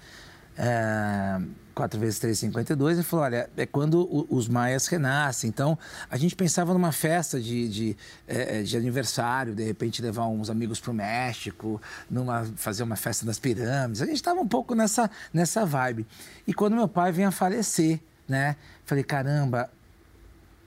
É, 0.57 1.41
4 1.79 2.01
vezes 2.01 2.19
3, 2.19 2.37
52, 2.37 2.99
e 2.99 3.03
falou, 3.05 3.25
olha, 3.25 3.49
é 3.57 3.65
quando 3.65 4.27
os 4.29 4.49
maias 4.49 4.89
renascem. 4.89 5.49
Então, 5.49 5.79
a 6.11 6.17
gente 6.17 6.35
pensava 6.35 6.73
numa 6.73 6.91
festa 6.91 7.41
de, 7.41 7.69
de, 7.69 7.97
é, 8.27 8.63
de 8.63 8.77
aniversário, 8.77 9.55
de 9.55 9.63
repente 9.63 10.03
levar 10.03 10.27
uns 10.27 10.51
amigos 10.51 10.81
para 10.81 10.91
o 10.91 10.95
México, 10.95 11.81
numa, 12.11 12.45
fazer 12.57 12.83
uma 12.83 12.97
festa 12.97 13.25
das 13.25 13.39
pirâmides. 13.39 14.03
A 14.03 14.07
gente 14.07 14.17
estava 14.17 14.41
um 14.41 14.49
pouco 14.49 14.75
nessa, 14.75 15.09
nessa 15.33 15.65
vibe. 15.65 16.05
E 16.49 16.53
quando 16.53 16.75
meu 16.75 16.89
pai 16.89 17.13
vem 17.13 17.25
a 17.25 17.31
falecer, 17.31 18.01
né? 18.27 18.57
Falei, 18.85 19.05
caramba, 19.05 19.71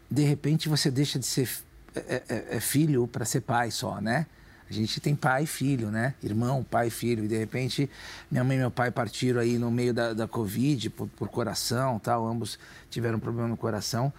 de 0.09 0.23
repente 0.23 0.69
você 0.69 0.89
deixa 0.89 1.19
de 1.19 1.25
ser 1.25 1.49
é, 1.93 2.23
é, 2.29 2.45
é 2.55 2.59
filho 2.61 3.05
para 3.05 3.25
ser 3.25 3.41
pai 3.41 3.69
só, 3.69 3.99
né? 3.99 4.27
A 4.71 4.73
gente 4.73 5.01
tem 5.01 5.13
pai 5.13 5.43
e 5.43 5.45
filho, 5.45 5.91
né? 5.91 6.13
Irmão, 6.23 6.63
pai 6.63 6.87
e 6.87 6.89
filho. 6.89 7.25
E 7.25 7.27
de 7.27 7.37
repente, 7.37 7.89
minha 8.31 8.41
mãe 8.41 8.55
e 8.55 8.59
meu 8.59 8.71
pai 8.71 8.89
partiram 8.89 9.41
aí 9.41 9.57
no 9.57 9.69
meio 9.69 9.93
da, 9.93 10.13
da 10.13 10.27
Covid 10.29 10.89
por, 10.91 11.07
por 11.09 11.27
coração 11.27 11.99
tal. 11.99 12.25
Ambos 12.25 12.57
tiveram 12.89 13.19
problema 13.19 13.49
no 13.49 13.57
coração. 13.57 14.13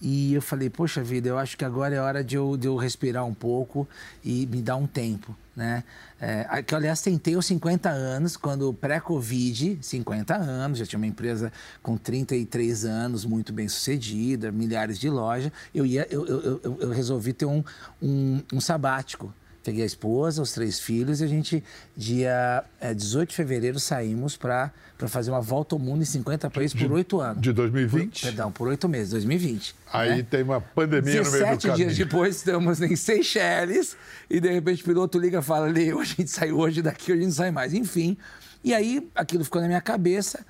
E 0.00 0.32
eu 0.32 0.40
falei, 0.40 0.70
poxa 0.70 1.02
vida, 1.02 1.28
eu 1.28 1.36
acho 1.36 1.58
que 1.58 1.64
agora 1.64 1.94
é 1.94 2.00
hora 2.00 2.22
de 2.22 2.36
eu, 2.36 2.56
de 2.56 2.68
eu 2.68 2.76
respirar 2.76 3.26
um 3.26 3.34
pouco 3.34 3.86
e 4.24 4.46
me 4.46 4.62
dar 4.62 4.76
um 4.76 4.86
tempo, 4.86 5.36
né? 5.56 5.82
É, 6.20 6.62
que, 6.62 6.72
aliás, 6.72 7.02
tentei 7.02 7.34
aos 7.34 7.46
50 7.46 7.90
anos, 7.90 8.36
quando 8.36 8.72
pré-Covid, 8.72 9.78
50 9.82 10.36
anos, 10.36 10.78
já 10.78 10.86
tinha 10.86 10.98
uma 10.98 11.06
empresa 11.06 11.52
com 11.82 11.96
33 11.96 12.84
anos, 12.84 13.24
muito 13.24 13.52
bem 13.52 13.68
sucedida, 13.68 14.52
milhares 14.52 15.00
de 15.00 15.10
lojas, 15.10 15.50
eu, 15.74 15.84
ia, 15.84 16.06
eu, 16.10 16.24
eu, 16.26 16.60
eu, 16.62 16.78
eu 16.80 16.90
resolvi 16.90 17.32
ter 17.32 17.46
um, 17.46 17.64
um, 18.00 18.40
um 18.52 18.60
sabático. 18.60 19.34
Peguei 19.68 19.82
a 19.82 19.86
esposa, 19.86 20.40
os 20.40 20.52
três 20.52 20.80
filhos 20.80 21.20
e 21.20 21.24
a 21.24 21.26
gente, 21.26 21.62
dia 21.94 22.64
é, 22.80 22.94
18 22.94 23.28
de 23.28 23.36
fevereiro, 23.36 23.78
saímos 23.78 24.34
para 24.34 24.72
fazer 25.08 25.30
uma 25.30 25.42
volta 25.42 25.74
ao 25.74 25.78
mundo 25.78 26.00
em 26.00 26.06
50 26.06 26.48
países 26.48 26.72
por 26.72 26.90
oito 26.90 27.20
anos. 27.20 27.42
De 27.42 27.52
2020? 27.52 28.20
Por, 28.20 28.26
perdão, 28.28 28.50
por 28.50 28.68
oito 28.68 28.88
meses, 28.88 29.10
2020. 29.10 29.74
Aí 29.92 30.16
né? 30.16 30.26
tem 30.30 30.42
uma 30.42 30.58
pandemia 30.58 31.22
no 31.22 31.30
meio 31.30 31.32
do 31.32 31.38
caminho. 31.38 31.58
17 31.58 31.76
dias 31.76 31.98
depois, 31.98 32.36
estamos 32.36 32.80
em 32.80 32.96
Seychelles 32.96 33.94
e 34.30 34.40
de 34.40 34.50
repente 34.50 34.80
o 34.80 34.84
piloto 34.86 35.18
liga 35.18 35.40
e 35.40 35.42
fala, 35.42 35.66
Leo, 35.66 36.00
a 36.00 36.04
gente 36.04 36.30
saiu 36.30 36.58
hoje 36.58 36.80
daqui, 36.80 37.12
hoje 37.12 37.20
a 37.20 37.24
gente 37.24 37.24
não 37.26 37.36
sai 37.36 37.50
mais. 37.50 37.74
Enfim, 37.74 38.16
e 38.64 38.72
aí 38.72 39.06
aquilo 39.14 39.44
ficou 39.44 39.60
na 39.60 39.68
minha 39.68 39.82
cabeça, 39.82 40.46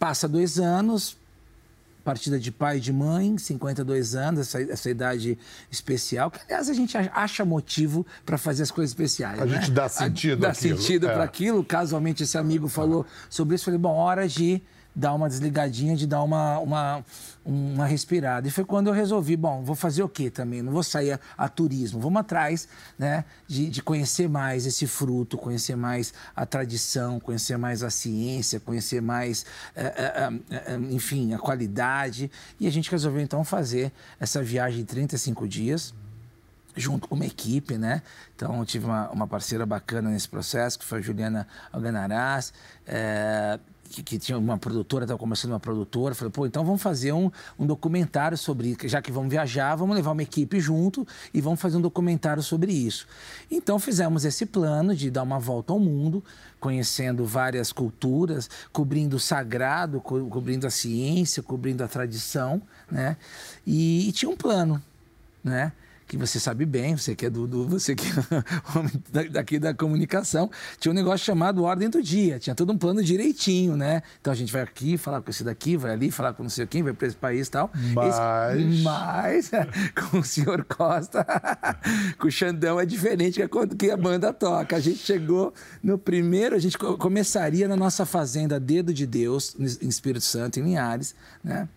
passa 0.00 0.26
dois 0.26 0.58
anos, 0.58 1.16
partida 2.08 2.38
de 2.40 2.50
pai 2.50 2.78
e 2.78 2.80
de 2.80 2.90
mãe, 2.90 3.36
52 3.36 4.14
anos, 4.14 4.40
essa, 4.40 4.62
essa 4.62 4.88
idade 4.88 5.38
especial, 5.70 6.30
que 6.30 6.40
aliás 6.46 6.70
a 6.70 6.72
gente 6.72 6.96
acha 6.96 7.44
motivo 7.44 8.06
para 8.24 8.38
fazer 8.38 8.62
as 8.62 8.70
coisas 8.70 8.92
especiais. 8.92 9.38
A 9.38 9.44
né? 9.44 9.60
gente 9.60 9.70
dá 9.70 9.90
sentido. 9.90 10.40
Dá 10.40 10.54
sentido 10.54 11.06
é. 11.06 11.12
para 11.12 11.24
aquilo. 11.24 11.62
Casualmente, 11.62 12.22
esse 12.22 12.38
amigo 12.38 12.66
falou 12.66 13.04
sobre 13.28 13.56
isso. 13.56 13.66
Falei, 13.66 13.78
bom, 13.78 13.94
hora 13.94 14.26
de 14.26 14.62
dar 14.98 15.14
uma 15.14 15.28
desligadinha, 15.28 15.94
de 15.94 16.08
dar 16.08 16.24
uma, 16.24 16.58
uma, 16.58 17.04
uma 17.44 17.86
respirada. 17.86 18.48
E 18.48 18.50
foi 18.50 18.64
quando 18.64 18.88
eu 18.88 18.92
resolvi, 18.92 19.36
bom, 19.36 19.62
vou 19.62 19.76
fazer 19.76 20.02
o 20.02 20.08
quê 20.08 20.28
também? 20.28 20.60
Não 20.60 20.72
vou 20.72 20.82
sair 20.82 21.12
a, 21.12 21.20
a 21.36 21.48
turismo, 21.48 22.00
vamos 22.00 22.18
atrás 22.18 22.66
né, 22.98 23.24
de, 23.46 23.70
de, 23.70 23.80
conhecer 23.80 24.28
mais 24.28 24.66
esse 24.66 24.88
fruto, 24.88 25.38
conhecer 25.38 25.76
mais 25.76 26.12
a 26.34 26.44
tradição, 26.44 27.20
conhecer 27.20 27.56
mais 27.56 27.84
a 27.84 27.90
ciência, 27.90 28.58
conhecer 28.58 29.00
mais, 29.00 29.46
é, 29.76 29.84
é, 29.86 30.72
é, 30.72 30.74
enfim, 30.90 31.32
a 31.32 31.38
qualidade. 31.38 32.28
E 32.58 32.66
a 32.66 32.70
gente 32.70 32.90
resolveu 32.90 33.22
então 33.22 33.44
fazer 33.44 33.92
essa 34.18 34.42
viagem 34.42 34.80
de 34.80 34.84
35 34.84 35.46
dias 35.46 35.94
junto 36.74 37.08
com 37.08 37.14
uma 37.14 37.26
equipe, 37.26 37.76
né? 37.76 38.02
Então, 38.34 38.58
eu 38.58 38.64
tive 38.64 38.86
uma, 38.86 39.10
uma 39.10 39.26
parceira 39.26 39.66
bacana 39.66 40.10
nesse 40.10 40.28
processo, 40.28 40.78
que 40.78 40.84
foi 40.84 40.98
a 40.98 41.02
Juliana 41.02 41.46
Alganarás, 41.72 42.52
é, 42.86 43.58
que, 43.90 44.02
que, 44.02 44.18
tinha 44.18 44.38
uma 44.38 44.58
produtora, 44.58 45.04
estava 45.04 45.18
começando 45.18 45.52
uma 45.52 45.60
produtora, 45.60 46.14
falei, 46.14 46.30
pô, 46.30 46.46
então 46.46 46.64
vamos 46.64 46.82
fazer 46.82 47.12
um, 47.12 47.30
um 47.58 47.66
documentário 47.66 48.36
sobre, 48.36 48.76
já 48.84 49.00
que 49.00 49.10
vamos 49.10 49.30
viajar, 49.30 49.74
vamos 49.74 49.96
levar 49.96 50.12
uma 50.12 50.22
equipe 50.22 50.60
junto 50.60 51.06
e 51.32 51.40
vamos 51.40 51.60
fazer 51.60 51.76
um 51.76 51.80
documentário 51.80 52.42
sobre 52.42 52.72
isso. 52.72 53.06
Então 53.50 53.78
fizemos 53.78 54.24
esse 54.24 54.46
plano 54.46 54.94
de 54.94 55.10
dar 55.10 55.22
uma 55.22 55.38
volta 55.38 55.72
ao 55.72 55.80
mundo, 55.80 56.22
conhecendo 56.60 57.24
várias 57.24 57.72
culturas, 57.72 58.48
cobrindo 58.72 59.16
o 59.16 59.20
sagrado, 59.20 60.00
co 60.00 60.26
cobrindo 60.26 60.66
a 60.66 60.70
ciência, 60.70 61.42
cobrindo 61.42 61.82
a 61.82 61.88
tradição, 61.88 62.60
né? 62.90 63.16
E, 63.66 64.08
e 64.08 64.12
tinha 64.12 64.30
um 64.30 64.36
plano, 64.36 64.82
né? 65.42 65.72
Que 66.08 66.16
você 66.16 66.40
sabe 66.40 66.64
bem, 66.64 66.96
você 66.96 67.14
que 67.14 67.26
é 67.26 67.30
do, 67.30 67.46
do 67.46 67.68
você 67.68 67.94
que 67.94 68.06
é 68.06 69.28
daqui 69.28 69.58
da 69.58 69.74
comunicação, 69.74 70.50
tinha 70.80 70.90
um 70.90 70.94
negócio 70.94 71.24
chamado 71.24 71.62
Ordem 71.62 71.90
do 71.90 72.02
Dia, 72.02 72.38
tinha 72.38 72.54
todo 72.54 72.72
um 72.72 72.78
plano 72.78 73.04
direitinho, 73.04 73.76
né? 73.76 74.02
Então 74.18 74.32
a 74.32 74.36
gente 74.36 74.50
vai 74.50 74.62
aqui, 74.62 74.96
falar 74.96 75.20
com 75.20 75.30
esse 75.30 75.44
daqui, 75.44 75.76
vai 75.76 75.92
ali, 75.92 76.10
falar 76.10 76.32
com 76.32 76.42
não 76.42 76.50
sei 76.50 76.66
quem, 76.66 76.82
vai 76.82 76.94
para 76.94 77.06
esse 77.06 77.16
país 77.16 77.46
e 77.46 77.50
tal. 77.50 77.70
Mas... 77.94 78.14
Esse, 78.58 78.82
mas 78.82 79.50
com 80.10 80.20
o 80.20 80.24
senhor 80.24 80.64
Costa, 80.64 81.26
com 82.18 82.26
o 82.26 82.30
Xandão 82.30 82.80
é 82.80 82.86
diferente 82.86 83.40
que 83.40 83.76
que 83.76 83.90
a 83.90 83.96
banda 83.96 84.32
toca. 84.32 84.76
A 84.76 84.80
gente 84.80 84.98
chegou 84.98 85.52
no 85.82 85.98
primeiro, 85.98 86.56
a 86.56 86.58
gente 86.58 86.78
começaria 86.78 87.68
na 87.68 87.76
nossa 87.76 88.06
fazenda 88.06 88.58
Dedo 88.58 88.94
de 88.94 89.06
Deus, 89.06 89.54
em 89.58 89.88
Espírito 89.88 90.24
Santo, 90.24 90.58
em 90.58 90.62
Linhares, 90.62 91.14
né? 91.44 91.68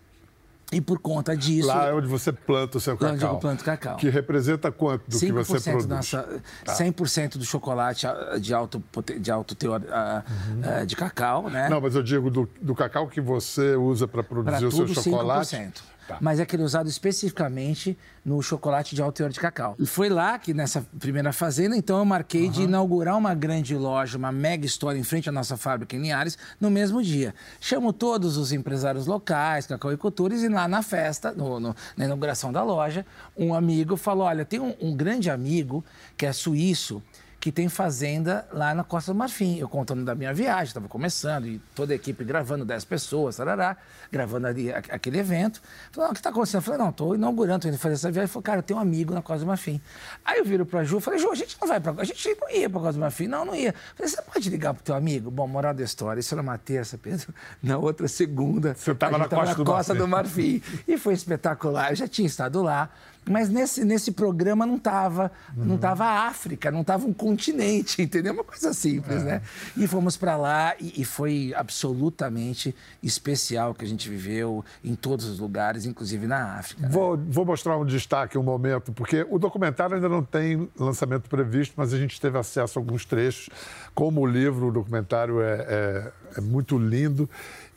E 0.72 0.80
por 0.80 0.98
conta 0.98 1.36
disso. 1.36 1.68
Lá 1.68 1.88
é 1.88 1.92
onde 1.92 2.06
você 2.06 2.32
planta 2.32 2.78
o 2.78 2.80
seu 2.80 2.96
cacau. 2.96 3.14
Onde 3.14 3.24
eu 3.24 3.36
planto 3.36 3.62
cacau. 3.62 3.96
Que 3.96 4.08
representa 4.08 4.72
quanto 4.72 5.08
do 5.08 5.18
que 5.18 5.30
você 5.30 5.60
produz? 5.60 5.86
Nossa, 5.86 6.42
tá. 6.64 6.74
100% 6.74 7.36
do 7.36 7.44
chocolate 7.44 8.06
de 8.40 8.54
alto, 8.54 8.82
de 9.20 9.30
alto 9.30 9.54
teor 9.54 9.82
uhum. 9.82 10.86
de 10.86 10.96
cacau, 10.96 11.50
né? 11.50 11.68
Não, 11.68 11.80
mas 11.80 11.94
eu 11.94 12.02
digo 12.02 12.30
do, 12.30 12.48
do 12.60 12.74
cacau 12.74 13.06
que 13.06 13.20
você 13.20 13.76
usa 13.76 14.08
para 14.08 14.22
produzir 14.22 14.58
pra 14.58 14.68
o 14.68 14.72
seu 14.72 14.88
chocolate. 14.88 15.56
5%. 15.56 15.91
Tá. 16.06 16.18
Mas 16.20 16.40
é 16.40 16.42
aquele 16.42 16.62
usado 16.62 16.88
especificamente 16.88 17.96
no 18.24 18.42
chocolate 18.42 18.94
de 18.94 19.02
alto 19.02 19.16
teor 19.16 19.30
de 19.30 19.38
cacau. 19.38 19.74
E 19.78 19.86
foi 19.86 20.08
lá 20.08 20.38
que, 20.38 20.52
nessa 20.52 20.84
primeira 20.98 21.32
fazenda, 21.32 21.76
então 21.76 21.98
eu 21.98 22.04
marquei 22.04 22.46
uhum. 22.46 22.50
de 22.50 22.62
inaugurar 22.62 23.16
uma 23.16 23.34
grande 23.34 23.76
loja, 23.76 24.18
uma 24.18 24.32
mega 24.32 24.66
história 24.66 24.98
em 24.98 25.04
frente 25.04 25.28
à 25.28 25.32
nossa 25.32 25.56
fábrica 25.56 25.94
em 25.96 26.00
Linhares, 26.00 26.36
no 26.60 26.70
mesmo 26.70 27.02
dia. 27.02 27.34
Chamo 27.60 27.92
todos 27.92 28.36
os 28.36 28.52
empresários 28.52 29.06
locais, 29.06 29.66
cacauicultores, 29.66 30.42
e 30.42 30.48
lá 30.48 30.66
na 30.66 30.82
festa, 30.82 31.32
no, 31.32 31.60
no, 31.60 31.76
na 31.96 32.04
inauguração 32.04 32.52
da 32.52 32.62
loja, 32.62 33.06
um 33.36 33.54
amigo 33.54 33.96
falou: 33.96 34.26
Olha, 34.26 34.44
tem 34.44 34.60
um, 34.60 34.74
um 34.80 34.96
grande 34.96 35.30
amigo 35.30 35.84
que 36.16 36.26
é 36.26 36.32
suíço 36.32 37.02
que 37.42 37.50
tem 37.50 37.68
fazenda 37.68 38.46
lá 38.52 38.72
na 38.72 38.84
Costa 38.84 39.12
do 39.12 39.18
Marfim. 39.18 39.58
Eu 39.58 39.68
contando 39.68 40.04
da 40.04 40.14
minha 40.14 40.32
viagem, 40.32 40.66
estava 40.66 40.86
começando, 40.86 41.48
e 41.48 41.60
toda 41.74 41.92
a 41.92 41.96
equipe 41.96 42.22
gravando, 42.22 42.64
10 42.64 42.84
pessoas, 42.84 43.36
tarará, 43.36 43.76
gravando 44.12 44.46
ali 44.46 44.72
aquele 44.72 45.18
evento. 45.18 45.60
Falei, 45.90 46.10
o 46.10 46.12
que 46.12 46.20
está 46.20 46.30
acontecendo? 46.30 46.60
Eu 46.60 46.62
falei, 46.62 46.78
não, 46.78 46.90
estou 46.90 47.16
inaugurando, 47.16 47.56
estou 47.56 47.68
indo 47.72 47.78
fazer 47.80 47.94
essa 47.94 48.12
viagem. 48.12 48.26
Ele 48.26 48.28
falou, 48.28 48.44
cara, 48.44 48.58
eu 48.60 48.62
tenho 48.62 48.78
um 48.78 48.82
amigo 48.82 49.12
na 49.12 49.20
Costa 49.20 49.44
do 49.44 49.48
Marfim. 49.48 49.80
Aí 50.24 50.38
eu 50.38 50.44
viro 50.44 50.64
para 50.64 50.80
a 50.80 50.84
Ju, 50.84 51.00
falei, 51.00 51.18
Ju, 51.18 51.32
a 51.32 51.34
gente 51.34 51.56
não 51.60 51.66
vai 51.66 51.80
para 51.80 52.00
A 52.00 52.04
gente 52.04 52.36
não 52.40 52.48
ia 52.48 52.70
para 52.70 52.78
Costa 52.80 52.92
do 52.92 53.00
Marfim. 53.00 53.26
Não, 53.26 53.44
não 53.44 53.56
ia. 53.56 53.70
Eu 53.70 53.74
falei, 53.96 54.12
você 54.12 54.22
pode 54.22 54.48
ligar 54.48 54.72
para 54.72 54.80
o 54.80 54.84
teu 54.84 54.94
amigo? 54.94 55.28
Bom, 55.28 55.48
moral 55.48 55.74
da 55.74 55.82
história, 55.82 56.20
isso 56.20 56.32
era 56.32 56.42
uma 56.42 56.56
terça, 56.56 56.96
Pedro. 56.96 57.34
Na 57.60 57.76
outra 57.76 58.06
segunda, 58.06 58.72
você 58.72 58.92
estava 58.92 59.18
na, 59.18 59.26
Costa, 59.26 59.46
na 59.46 59.54
do, 59.54 59.64
Costa 59.64 59.94
Marfim. 59.94 59.98
do 59.98 60.08
Marfim. 60.08 60.62
E 60.86 60.96
foi 60.96 61.14
espetacular. 61.14 61.90
Eu 61.90 61.96
já 61.96 62.06
tinha 62.06 62.26
estado 62.28 62.62
lá. 62.62 62.88
Mas 63.28 63.48
nesse, 63.48 63.84
nesse 63.84 64.10
programa 64.12 64.66
não 64.66 64.76
estava 64.76 65.30
uhum. 65.56 65.64
não 65.64 65.78
tava 65.78 66.04
a 66.04 66.26
África, 66.26 66.70
não 66.70 66.80
estava 66.80 67.06
um 67.06 67.12
continente, 67.12 68.02
entendeu? 68.02 68.32
Uma 68.32 68.44
coisa 68.44 68.72
simples, 68.72 69.22
é. 69.22 69.24
né? 69.24 69.42
E 69.76 69.86
fomos 69.86 70.16
para 70.16 70.36
lá 70.36 70.74
e, 70.80 71.00
e, 71.00 71.04
foi 71.04 71.52
absolutamente 71.54 72.74
especial 73.02 73.74
que 73.74 73.84
a 73.84 73.88
gente 73.88 74.08
viveu 74.08 74.64
em 74.82 74.94
todos 74.94 75.26
os 75.26 75.38
lugares, 75.38 75.86
inclusive 75.86 76.26
na 76.26 76.58
África. 76.58 76.88
Vou, 76.88 77.16
né? 77.16 77.24
vou 77.28 77.44
mostrar 77.44 77.76
um 77.78 77.84
destaque, 77.84 78.36
um 78.36 78.42
momento, 78.42 78.92
porque 78.92 79.24
o 79.30 79.38
documentário 79.38 79.94
ainda 79.94 80.08
não 80.08 80.22
tem 80.22 80.68
lançamento 80.78 81.28
previsto, 81.28 81.74
mas 81.76 81.92
a 81.92 81.98
gente 81.98 82.20
teve 82.20 82.38
acesso 82.38 82.78
a 82.78 82.82
alguns 82.82 83.04
trechos. 83.04 83.48
Como 83.94 84.20
o 84.20 84.26
livro, 84.26 84.68
o 84.68 84.72
documentário 84.72 85.40
é, 85.40 85.66
é, 85.68 86.12
é 86.38 86.40
muito 86.40 86.78
lindo. 86.78 87.28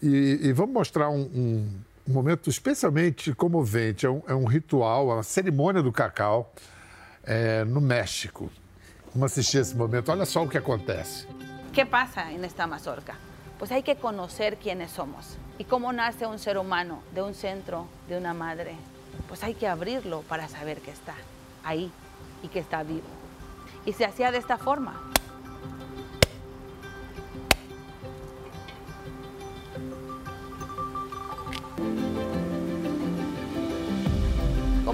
E, 0.01 0.39
e, 0.41 0.53
vamos 0.53 0.73
mostrar 0.73 1.09
um, 1.09 1.21
um 1.21 1.67
um 2.07 2.13
momento 2.13 2.49
especialmente 2.49 3.33
comovente. 3.33 4.05
É 4.05 4.09
um, 4.09 4.21
é 4.27 4.35
um 4.35 4.45
ritual, 4.45 5.09
é 5.09 5.13
uma 5.15 5.23
cerimônia 5.23 5.81
do 5.81 5.91
cacau 5.91 6.53
é, 7.23 7.63
no 7.65 7.81
México. 7.81 8.49
Vamos 9.13 9.31
assistir 9.31 9.59
esse 9.59 9.75
momento. 9.75 10.11
Olha 10.11 10.25
só 10.25 10.43
o 10.43 10.49
que 10.49 10.57
acontece. 10.57 11.27
O 11.69 11.71
que 11.71 11.85
passa 11.85 12.25
nesta 12.25 12.67
mazorca? 12.67 13.15
Pues 13.57 13.71
hay 13.71 13.83
que 13.83 13.95
conocer 13.95 14.57
quiénes 14.57 14.91
somos 14.91 15.37
y 15.57 15.63
cómo 15.63 15.93
nace 15.93 16.25
un 16.25 16.39
ser 16.39 16.57
humano 16.57 17.01
de 17.13 17.21
un 17.21 17.33
centro, 17.33 17.87
de 18.09 18.17
una 18.17 18.33
madre. 18.33 18.75
Pues 19.27 19.43
hay 19.43 19.53
que 19.53 19.67
abrirlo 19.67 20.21
para 20.23 20.47
saber 20.47 20.81
que 20.81 20.91
está 20.91 21.15
ahí 21.63 21.91
y 22.43 22.49
que 22.49 22.59
está 22.59 22.83
vivo. 22.83 23.07
Y 23.85 23.93
se 23.93 24.05
hacía 24.05 24.31
de 24.31 24.37
esta 24.37 24.57
forma. 24.57 25.14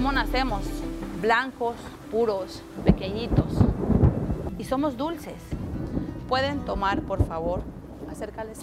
¿Cómo 0.02 0.10
nacemos? 0.10 0.64
Blancos, 1.20 1.76
puros, 2.10 2.60
pequeñitos. 2.84 3.46
Y 4.58 4.64
somos 4.64 4.96
dulces. 4.96 5.40
¿Pueden 6.28 6.64
tomar, 6.64 7.02
por 7.02 7.24
favor? 7.24 7.62
Acércales. 8.10 8.58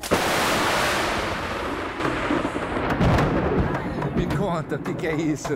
conta 4.38 4.75
o 4.75 4.79
que, 4.79 4.93
que, 4.96 5.08
é 5.08 5.15
isso. 5.15 5.55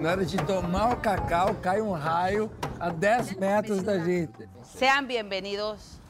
Na 0.00 0.12
hora 0.12 0.24
de 0.24 0.38
tomar 0.38 0.94
o 0.94 0.96
cacau, 0.96 1.54
cai 1.60 1.82
um 1.82 1.92
raio 1.92 2.50
a 2.78 2.88
10 2.88 3.36
metros 3.36 3.82
da 3.82 3.98
gente. 3.98 4.48
Sejam 4.62 5.04
bem-vindos 5.04 6.00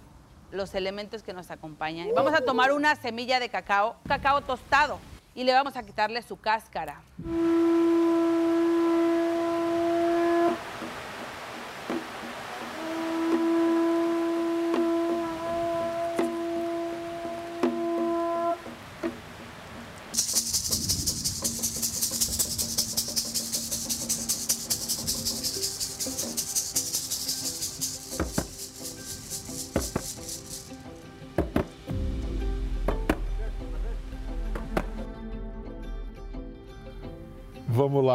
os 0.52 0.74
elementos 0.76 1.20
que 1.20 1.32
nos 1.32 1.50
acompanham. 1.50 2.14
Vamos 2.14 2.32
a 2.32 2.40
tomar 2.40 2.70
uma 2.70 2.94
semilla 2.94 3.40
de 3.40 3.48
cacao, 3.48 3.96
cacao 4.06 4.40
tostado, 4.40 5.00
e 5.34 5.42
le 5.42 5.52
vamos 5.52 5.76
a 5.76 5.82
quitarle 5.82 6.22
su 6.22 6.36
cáscara. 6.36 6.96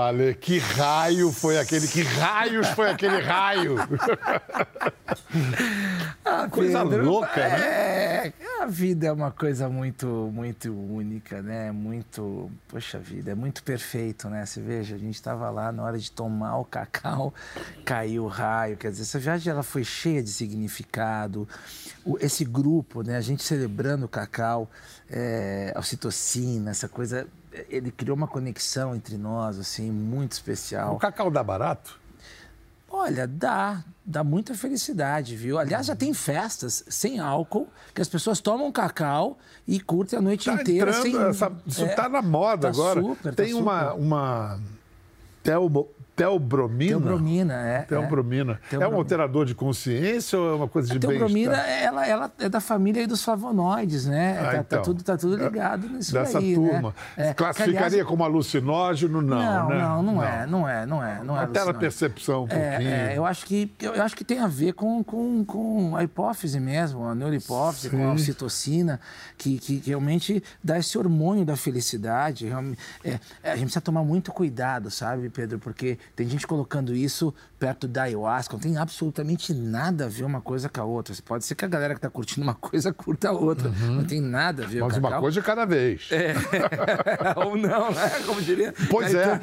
Lê. 0.09 0.33
Que 0.33 0.59
raio 0.59 1.31
foi 1.31 1.57
aquele? 1.57 1.87
Que 1.87 2.01
raios 2.01 2.67
foi 2.69 2.89
aquele 2.89 3.19
raio? 3.19 3.75
Ah, 6.27 6.47
coisa 6.49 6.83
Pedro, 6.83 7.05
louca, 7.05 7.35
né? 7.35 7.59
é, 7.59 8.23
né? 8.25 8.33
A 8.59 8.65
vida 8.65 9.07
é 9.07 9.11
uma 9.11 9.29
coisa 9.29 9.69
muito, 9.69 10.07
muito 10.33 10.73
única, 10.73 11.41
né? 11.41 11.71
Muito, 11.71 12.49
poxa 12.67 12.97
vida, 12.97 13.31
é 13.31 13.35
muito 13.35 13.61
perfeito, 13.61 14.27
né? 14.27 14.43
Você 14.43 14.59
veja, 14.59 14.95
a 14.95 14.97
gente 14.97 15.13
estava 15.13 15.49
lá 15.51 15.71
na 15.71 15.83
hora 15.83 15.99
de 15.99 16.11
tomar 16.11 16.57
o 16.57 16.65
cacau, 16.65 17.31
caiu 17.85 18.23
o 18.23 18.27
raio. 18.27 18.75
Quer 18.75 18.89
dizer, 18.89 19.03
essa 19.03 19.19
viagem 19.19 19.51
ela 19.51 19.61
foi 19.61 19.83
cheia 19.83 20.23
de 20.23 20.31
significado. 20.31 21.47
Esse 22.19 22.43
grupo, 22.43 23.03
né? 23.03 23.17
A 23.17 23.21
gente 23.21 23.43
celebrando 23.43 24.05
o 24.05 24.09
cacau, 24.09 24.69
é, 25.09 25.71
a 25.75 25.79
ocitocina, 25.79 26.71
essa 26.71 26.89
coisa 26.89 27.27
ele 27.69 27.91
criou 27.91 28.15
uma 28.15 28.27
conexão 28.27 28.95
entre 28.95 29.17
nós, 29.17 29.59
assim, 29.59 29.91
muito 29.91 30.33
especial. 30.33 30.95
O 30.95 30.99
cacau 30.99 31.29
dá 31.29 31.43
barato? 31.43 31.99
Olha, 32.89 33.27
dá, 33.27 33.83
dá 34.05 34.23
muita 34.23 34.55
felicidade, 34.55 35.35
viu? 35.35 35.59
Aliás, 35.59 35.87
já 35.87 35.95
tem 35.95 36.13
festas 36.13 36.83
sem 36.87 37.19
álcool, 37.19 37.67
que 37.93 38.01
as 38.01 38.07
pessoas 38.07 38.39
tomam 38.39 38.71
cacau 38.71 39.37
e 39.67 39.79
curtem 39.79 40.19
a 40.19 40.21
noite 40.21 40.45
tá 40.45 40.53
inteira. 40.53 40.91
Entrando, 40.91 41.03
sem... 41.03 41.29
essa, 41.29 41.51
isso 41.65 41.85
está 41.85 42.05
é, 42.05 42.09
na 42.09 42.21
moda 42.21 42.61
tá 42.61 42.67
agora. 42.69 43.01
Super, 43.01 43.35
tem 43.35 43.51
tá 43.51 43.57
uma, 43.57 43.89
super. 43.89 44.01
uma 44.01 44.59
Telmo, 45.43 45.89
Telbromina? 46.15 46.91
Telbromina, 46.93 47.53
é. 47.53 47.79
Telbromina. 47.81 48.59
É. 48.71 48.75
é 48.75 48.87
um 48.87 48.95
alterador 48.95 49.45
de 49.45 49.53
consciência 49.53 50.39
ou 50.39 50.49
é 50.49 50.55
uma 50.55 50.67
coisa 50.67 50.87
de 50.87 50.97
bem-estar? 50.97 51.09
A 51.09 51.27
telbromina, 51.27 51.57
ela, 51.57 52.07
ela 52.07 52.31
é 52.39 52.47
da 52.47 52.61
família 52.61 53.05
dos 53.05 53.21
flavonoides, 53.21 54.05
né? 54.05 54.37
Ah, 54.39 54.43
tá, 54.43 54.51
então. 54.51 54.63
tá, 54.63 54.79
tudo, 54.79 55.03
tá 55.03 55.17
tudo 55.17 55.35
ligado 55.35 55.89
nisso 55.89 56.13
Dessa 56.13 56.39
aí, 56.39 56.55
turma. 56.55 56.95
Né? 57.17 57.29
É, 57.29 57.33
Classificaria 57.33 57.85
aliás, 57.85 58.07
como 58.07 58.23
alucinógeno? 58.23 59.21
Não, 59.21 59.37
não, 59.37 59.69
né? 59.69 59.77
não, 59.77 60.03
não, 60.03 60.23
é, 60.23 60.45
não 60.45 60.69
é, 60.69 60.85
não 60.85 61.03
é. 61.03 61.23
Não 61.23 61.37
é 61.37 61.43
Até 61.43 61.59
a 61.59 61.73
percepção 61.73 62.43
um 62.43 62.47
pouquinho. 62.47 62.89
É, 62.89 63.13
é, 63.13 63.17
eu, 63.17 63.25
acho 63.25 63.45
que, 63.45 63.69
eu 63.81 64.01
acho 64.01 64.15
que 64.15 64.23
tem 64.23 64.39
a 64.39 64.47
ver 64.47 64.73
com, 64.73 65.03
com, 65.03 65.43
com 65.43 65.97
a 65.97 66.03
hipófise 66.03 66.61
mesmo, 66.61 67.05
a 67.05 67.13
neurohipófise, 67.13 67.89
com 67.89 68.07
a 68.07 68.13
ocitocina, 68.13 69.01
que, 69.37 69.59
que 69.59 69.83
realmente 69.85 70.41
dá 70.63 70.79
esse 70.79 70.97
hormônio 70.97 71.43
da 71.43 71.57
felicidade. 71.57 72.47
É, 73.03 73.19
a 73.43 73.55
gente 73.55 73.65
precisa 73.65 73.81
tomar 73.81 74.03
muito 74.05 74.31
cuidado, 74.31 74.89
sabe, 74.89 75.29
Pedro? 75.29 75.59
Porque 75.59 75.97
tem 76.15 76.27
gente 76.27 76.45
colocando 76.45 76.93
isso 76.93 77.33
perto 77.57 77.87
da 77.87 78.03
ayahuasca, 78.03 78.53
não 78.53 78.61
tem 78.61 78.77
absolutamente 78.77 79.53
nada 79.53 80.05
a 80.05 80.07
ver 80.07 80.23
uma 80.23 80.41
coisa 80.41 80.69
com 80.69 80.81
a 80.81 80.83
outra. 80.83 81.15
Pode 81.25 81.45
ser 81.45 81.55
que 81.55 81.65
a 81.65 81.67
galera 81.67 81.93
que 81.93 81.99
está 81.99 82.09
curtindo 82.09 82.43
uma 82.43 82.53
coisa 82.53 82.91
curta 82.93 83.29
a 83.29 83.31
outra, 83.31 83.69
uhum. 83.69 83.95
não 83.95 84.03
tem 84.03 84.21
nada 84.21 84.63
a 84.63 84.67
ver 84.67 84.81
Mas 84.81 84.97
uma 84.97 85.19
coisa 85.19 85.39
de 85.39 85.45
cada 85.45 85.65
vez. 85.65 86.09
É. 86.11 86.33
Ou 87.43 87.57
não, 87.57 87.91
né? 87.91 88.09
Como 88.25 88.41
diria. 88.41 88.73
Pois 88.89 89.13
é. 89.13 89.39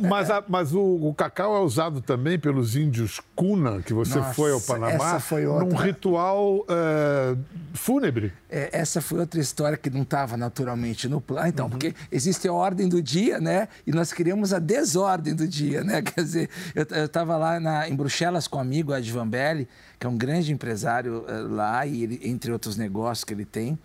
Mas, 0.00 0.30
a, 0.30 0.42
mas 0.46 0.74
o, 0.74 0.80
o, 0.80 1.14
cacau 1.14 1.56
é 1.56 1.60
usado 1.60 2.00
também 2.00 2.38
pelos 2.38 2.76
índios 2.76 3.20
Kuna, 3.34 3.80
que 3.80 3.94
você 3.94 4.18
Nossa, 4.18 4.34
foi 4.34 4.52
ao 4.52 4.60
Panamá, 4.60 4.92
essa 4.92 5.20
foi 5.20 5.46
outra. 5.46 5.64
num 5.64 5.74
ritual 5.76 6.66
é, 6.68 7.36
fúnebre. 7.72 8.32
É, 8.50 8.68
essa 8.72 9.00
foi 9.00 9.20
outra 9.20 9.40
história 9.40 9.78
que 9.78 9.88
não 9.88 10.02
estava 10.02 10.36
naturalmente 10.36 11.08
no 11.08 11.20
plano. 11.20 11.48
Então, 11.48 11.66
uhum. 11.66 11.70
porque 11.70 11.94
existe 12.10 12.46
a 12.48 12.52
ordem 12.52 12.88
do 12.88 13.00
dia, 13.00 13.40
né? 13.40 13.68
E 13.86 13.92
nós 13.92 14.12
queríamos 14.12 14.52
a 14.52 14.58
desordem 14.58 15.34
do 15.34 15.46
dia, 15.46 15.82
né? 15.82 16.01
Quer 16.14 16.22
dizer, 16.22 16.50
eu 16.74 17.04
estava 17.04 17.36
lá 17.36 17.60
na, 17.60 17.88
em 17.88 17.94
Bruxelas 17.94 18.46
com 18.46 18.58
um 18.58 18.60
amigo, 18.60 18.94
Ed 18.94 19.10
Van 19.12 19.28
Belli, 19.28 19.68
que 19.98 20.06
é 20.06 20.10
um 20.10 20.16
grande 20.16 20.52
empresário 20.52 21.24
uh, 21.28 21.48
lá, 21.48 21.86
e 21.86 22.02
ele, 22.02 22.20
entre 22.24 22.52
outros 22.52 22.76
negócios 22.76 23.24
que 23.24 23.32
ele 23.32 23.44
tem 23.44 23.78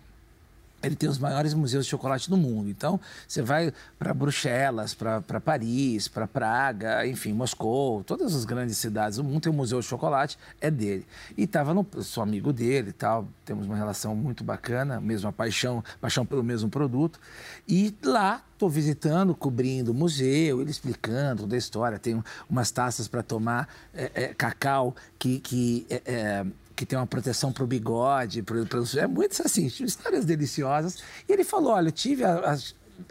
ele 0.82 0.94
tem 0.94 1.08
os 1.08 1.18
maiores 1.18 1.54
museus 1.54 1.84
de 1.84 1.90
chocolate 1.90 2.30
do 2.30 2.36
mundo. 2.36 2.68
Então, 2.68 3.00
você 3.26 3.42
vai 3.42 3.72
para 3.98 4.14
Bruxelas, 4.14 4.94
para 4.94 5.40
Paris, 5.40 6.06
para 6.06 6.26
Praga, 6.26 7.06
enfim, 7.06 7.32
Moscou, 7.32 8.04
todas 8.04 8.34
as 8.34 8.44
grandes 8.44 8.78
cidades 8.78 9.16
do 9.16 9.24
mundo 9.24 9.42
tem 9.42 9.52
um 9.52 9.56
museu 9.56 9.80
de 9.80 9.86
chocolate, 9.86 10.38
é 10.60 10.70
dele. 10.70 11.06
E 11.36 11.44
estava 11.44 11.74
no. 11.74 11.86
Sou 12.02 12.22
amigo 12.22 12.52
dele 12.52 12.92
tal, 12.92 13.26
temos 13.44 13.66
uma 13.66 13.76
relação 13.76 14.14
muito 14.14 14.44
bacana, 14.44 15.00
mesma 15.00 15.32
paixão, 15.32 15.82
paixão 16.00 16.24
pelo 16.24 16.44
mesmo 16.44 16.68
produto. 16.68 17.18
E 17.66 17.94
lá 18.04 18.42
estou 18.52 18.70
visitando, 18.70 19.34
cobrindo 19.34 19.90
o 19.90 19.94
museu, 19.94 20.60
ele 20.60 20.70
explicando 20.70 21.42
toda 21.42 21.54
a 21.54 21.58
história. 21.58 21.98
Tem 21.98 22.22
umas 22.48 22.70
taças 22.70 23.08
para 23.08 23.22
tomar 23.22 23.68
é, 23.92 24.10
é, 24.14 24.34
cacau 24.34 24.94
que. 25.18 25.40
que 25.40 25.86
é, 25.90 26.02
é 26.06 26.46
que 26.78 26.86
tem 26.86 26.96
uma 26.96 27.08
proteção 27.08 27.50
para 27.50 27.64
o 27.64 27.66
bigode, 27.66 28.40
pro, 28.40 28.64
pro, 28.64 28.84
é 28.96 29.06
muito 29.08 29.42
assim, 29.42 29.66
histórias 29.66 30.24
deliciosas. 30.24 30.98
E 31.28 31.32
ele 31.32 31.42
falou: 31.42 31.72
olha, 31.72 31.88
eu 31.88 31.92
tive 31.92 32.22
há, 32.22 32.56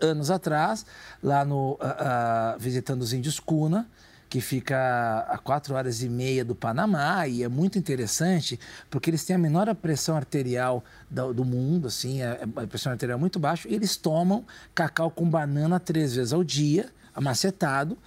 anos 0.01 0.31
atrás, 0.31 0.85
lá 1.21 1.43
no. 1.43 1.73
Uh, 1.73 2.57
visitando 2.57 3.01
os 3.01 3.11
índios 3.11 3.41
Cuna, 3.41 3.85
que 4.29 4.39
fica 4.39 5.27
a 5.29 5.37
quatro 5.37 5.75
horas 5.75 6.01
e 6.01 6.07
meia 6.07 6.45
do 6.45 6.55
Panamá 6.55 7.27
e 7.27 7.43
é 7.43 7.49
muito 7.49 7.77
interessante 7.77 8.57
porque 8.89 9.09
eles 9.09 9.25
têm 9.25 9.35
a 9.35 9.39
menor 9.39 9.73
pressão 9.75 10.15
arterial 10.15 10.81
do, 11.11 11.33
do 11.33 11.43
mundo, 11.43 11.87
assim, 11.87 12.21
a, 12.21 12.39
a 12.55 12.67
pressão 12.67 12.93
arterial 12.93 13.17
é 13.17 13.19
muito 13.19 13.37
baixa 13.37 13.67
e 13.67 13.75
eles 13.75 13.97
tomam 13.97 14.45
cacau 14.73 15.11
com 15.11 15.29
banana 15.29 15.77
três 15.77 16.15
vezes 16.15 16.31
ao 16.31 16.41
dia, 16.41 16.89
amacetado, 17.13 17.97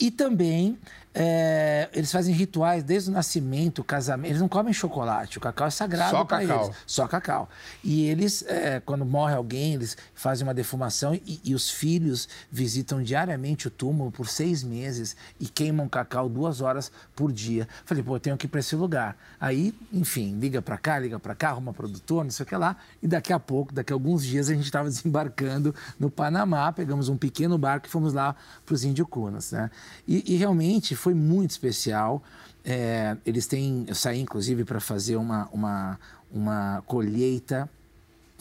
e 0.00 0.12
também 0.12 0.78
é, 1.20 1.88
eles 1.92 2.12
fazem 2.12 2.32
rituais 2.32 2.84
desde 2.84 3.10
o 3.10 3.12
nascimento, 3.12 3.82
casamento. 3.82 4.30
Eles 4.30 4.40
não 4.40 4.48
comem 4.48 4.72
chocolate, 4.72 5.36
o 5.36 5.40
cacau 5.40 5.66
é 5.66 5.70
sagrado 5.70 6.24
para 6.24 6.44
eles. 6.44 6.70
Só 6.86 7.08
cacau. 7.08 7.48
E 7.82 8.06
eles, 8.06 8.44
é, 8.46 8.78
quando 8.78 9.04
morre 9.04 9.34
alguém, 9.34 9.74
eles 9.74 9.96
fazem 10.14 10.46
uma 10.46 10.54
defumação 10.54 11.16
e, 11.16 11.40
e, 11.44 11.56
os 11.56 11.68
filhos 11.68 12.28
visitam 12.52 13.02
diariamente 13.02 13.66
o 13.66 13.70
túmulo 13.70 14.12
por 14.12 14.28
seis 14.28 14.62
meses 14.62 15.16
e 15.40 15.46
queimam 15.48 15.88
cacau 15.88 16.28
duas 16.28 16.60
horas 16.60 16.92
por 17.16 17.32
dia. 17.32 17.66
Falei, 17.84 18.04
pô, 18.04 18.14
eu 18.14 18.20
tenho 18.20 18.36
que 18.36 18.46
ir 18.46 18.48
para 18.48 18.60
esse 18.60 18.76
lugar. 18.76 19.16
Aí, 19.40 19.74
enfim, 19.92 20.38
liga 20.38 20.62
para 20.62 20.78
cá, 20.78 21.00
liga 21.00 21.18
para 21.18 21.34
cá, 21.34 21.48
arruma 21.48 21.72
produtor, 21.72 22.22
não 22.22 22.30
sei 22.30 22.44
o 22.44 22.46
que 22.46 22.54
lá. 22.54 22.76
E 23.02 23.08
daqui 23.08 23.32
a 23.32 23.40
pouco, 23.40 23.74
daqui 23.74 23.92
a 23.92 23.96
alguns 23.96 24.24
dias, 24.24 24.48
a 24.48 24.54
gente 24.54 24.66
estava 24.66 24.86
desembarcando 24.88 25.74
no 25.98 26.08
Panamá, 26.08 26.72
pegamos 26.72 27.08
um 27.08 27.16
pequeno 27.16 27.58
barco 27.58 27.88
e 27.88 27.90
fomos 27.90 28.12
lá 28.12 28.36
para 28.64 28.74
os 28.74 28.84
Indiocunas, 28.84 29.50
né? 29.50 29.68
E, 30.06 30.34
e 30.34 30.36
realmente 30.36 30.94
foi 30.94 31.07
foi 31.08 31.14
muito 31.14 31.52
especial. 31.52 32.22
É, 32.62 33.16
eles 33.24 33.46
têm, 33.46 33.86
eu 33.88 33.94
saí 33.94 34.20
inclusive 34.20 34.62
para 34.62 34.78
fazer 34.78 35.16
uma, 35.16 35.48
uma, 35.50 35.98
uma 36.30 36.82
colheita 36.86 37.68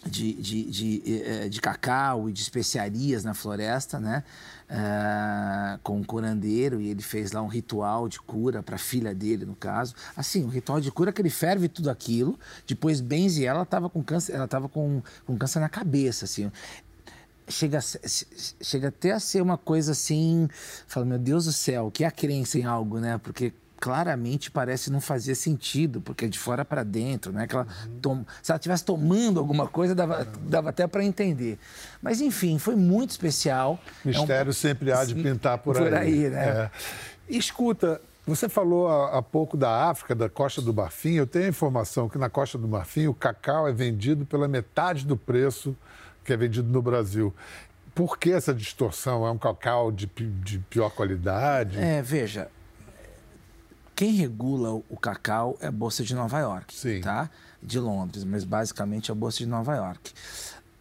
de, 0.06 0.34
de, 0.34 0.64
de, 0.64 1.24
é, 1.24 1.50
de, 1.50 1.62
cacau 1.62 2.30
e 2.30 2.34
de 2.34 2.42
especiarias 2.42 3.24
na 3.24 3.34
floresta, 3.34 4.00
né? 4.00 4.22
É, 4.70 5.80
com 5.82 5.98
um 5.98 6.04
curandeiro 6.04 6.82
e 6.82 6.90
ele 6.90 7.02
fez 7.02 7.32
lá 7.32 7.42
um 7.42 7.48
ritual 7.48 8.10
de 8.10 8.20
cura 8.20 8.62
para 8.62 8.76
a 8.76 8.80
filha 8.80 9.16
dele, 9.16 9.46
no 9.46 9.56
caso. 9.56 9.96
Assim, 10.16 10.44
um 10.44 10.50
ritual 10.50 10.82
de 10.82 10.92
cura 10.92 11.14
que 11.14 11.22
ele 11.22 11.30
ferve 11.30 11.70
tudo 11.70 11.90
aquilo, 11.90 12.38
depois 12.68 13.00
benze 13.00 13.46
ela, 13.46 13.64
estava 13.64 13.90
com 13.90 14.04
câncer, 14.04 14.36
ela 14.36 14.44
estava 14.44 14.68
com, 14.68 15.02
com 15.26 15.38
câncer 15.38 15.62
na 15.62 15.70
cabeça, 15.70 16.26
assim 16.26 16.52
chega, 17.48 17.80
chega 18.62 18.90
até 18.90 19.12
a 19.12 19.20
ser 19.20 19.42
uma 19.42 19.58
coisa 19.58 19.92
assim, 19.92 20.48
fala, 20.88 21.06
meu 21.06 21.20
Deus 21.20 21.46
do 21.46 21.54
céu, 21.54 21.90
que 21.92 22.04
é 22.04 22.08
a 22.08 22.12
crença 22.12 22.58
em 22.58 22.64
algo, 22.64 23.00
né? 23.00 23.20
Porque 23.24 23.54
claramente 23.80 24.50
parece 24.50 24.92
não 24.92 25.00
fazer 25.00 25.36
sentido, 25.36 26.02
porque 26.02 26.26
é 26.26 26.28
de 26.28 26.38
fora 26.38 26.66
para 26.66 26.84
dentro, 26.84 27.32
né? 27.32 27.48
Que 27.48 27.56
ela 27.56 27.68
uhum. 27.86 28.00
tom... 28.00 28.26
Se 28.42 28.52
ela 28.52 28.58
estivesse 28.58 28.84
tomando 28.84 29.40
alguma 29.40 29.68
coisa, 29.68 29.94
dava, 29.94 30.28
dava 30.42 30.70
até 30.70 30.88
para 30.88 31.04
entender. 31.04 31.58
Mas, 32.02 32.20
enfim, 32.20 32.58
foi 32.58 32.76
muito 32.76 33.12
especial. 33.12 33.80
Mistério 34.04 34.50
é 34.50 34.52
um... 34.52 34.54
sempre 34.54 34.92
há 34.92 35.06
de 35.06 35.16
pintar 35.16 35.60
por, 35.60 35.76
por 35.76 35.94
aí. 35.94 36.26
aí 36.26 36.30
né? 36.30 36.48
É. 36.48 36.72
Escuta, 37.30 38.02
você 38.26 38.50
falou 38.50 38.88
há, 38.88 39.18
há 39.18 39.22
pouco 39.22 39.56
da 39.56 39.90
África, 39.90 40.16
da 40.16 40.28
Costa 40.28 40.62
do 40.62 40.74
Marfim. 40.74 41.14
Eu 41.14 41.28
tenho 41.28 41.46
a 41.46 41.50
informação 41.50 42.10
que 42.10 42.18
na 42.18 42.30
Costa 42.30 42.58
do 42.58 42.68
Marfim 42.68 43.08
o 43.08 43.14
cacau 43.14 43.68
é 43.68 43.72
vendido 43.72 44.26
pela 44.26 44.48
metade 44.48 45.06
do 45.06 45.16
preço 45.16 45.76
que 46.28 46.34
é 46.34 46.38
vendido 46.38 46.70
no 46.70 46.82
Brasil. 46.82 47.34
Por 47.96 48.20
que 48.20 48.32
essa 48.32 48.54
distorção? 48.54 49.26
É 49.26 49.32
um 49.32 49.38
cacau 49.38 49.92
de, 49.92 50.06
de 50.06 50.60
pior 50.60 50.90
qualidade? 50.90 51.80
É, 51.80 52.02
veja, 52.02 52.52
quem 53.96 54.12
regula 54.12 54.74
o 54.90 54.98
cacau 54.98 55.58
é 55.62 55.68
a 55.68 55.72
Bolsa 55.72 56.04
de 56.04 56.14
Nova 56.14 56.38
York, 56.38 56.76
Sim. 56.76 57.00
tá? 57.00 57.30
De 57.64 57.80
Londres, 57.80 58.26
mas 58.26 58.44
basicamente 58.44 59.10
a 59.10 59.16
Bolsa 59.16 59.38
de 59.40 59.48
Nova 59.48 59.74
York. 59.74 60.12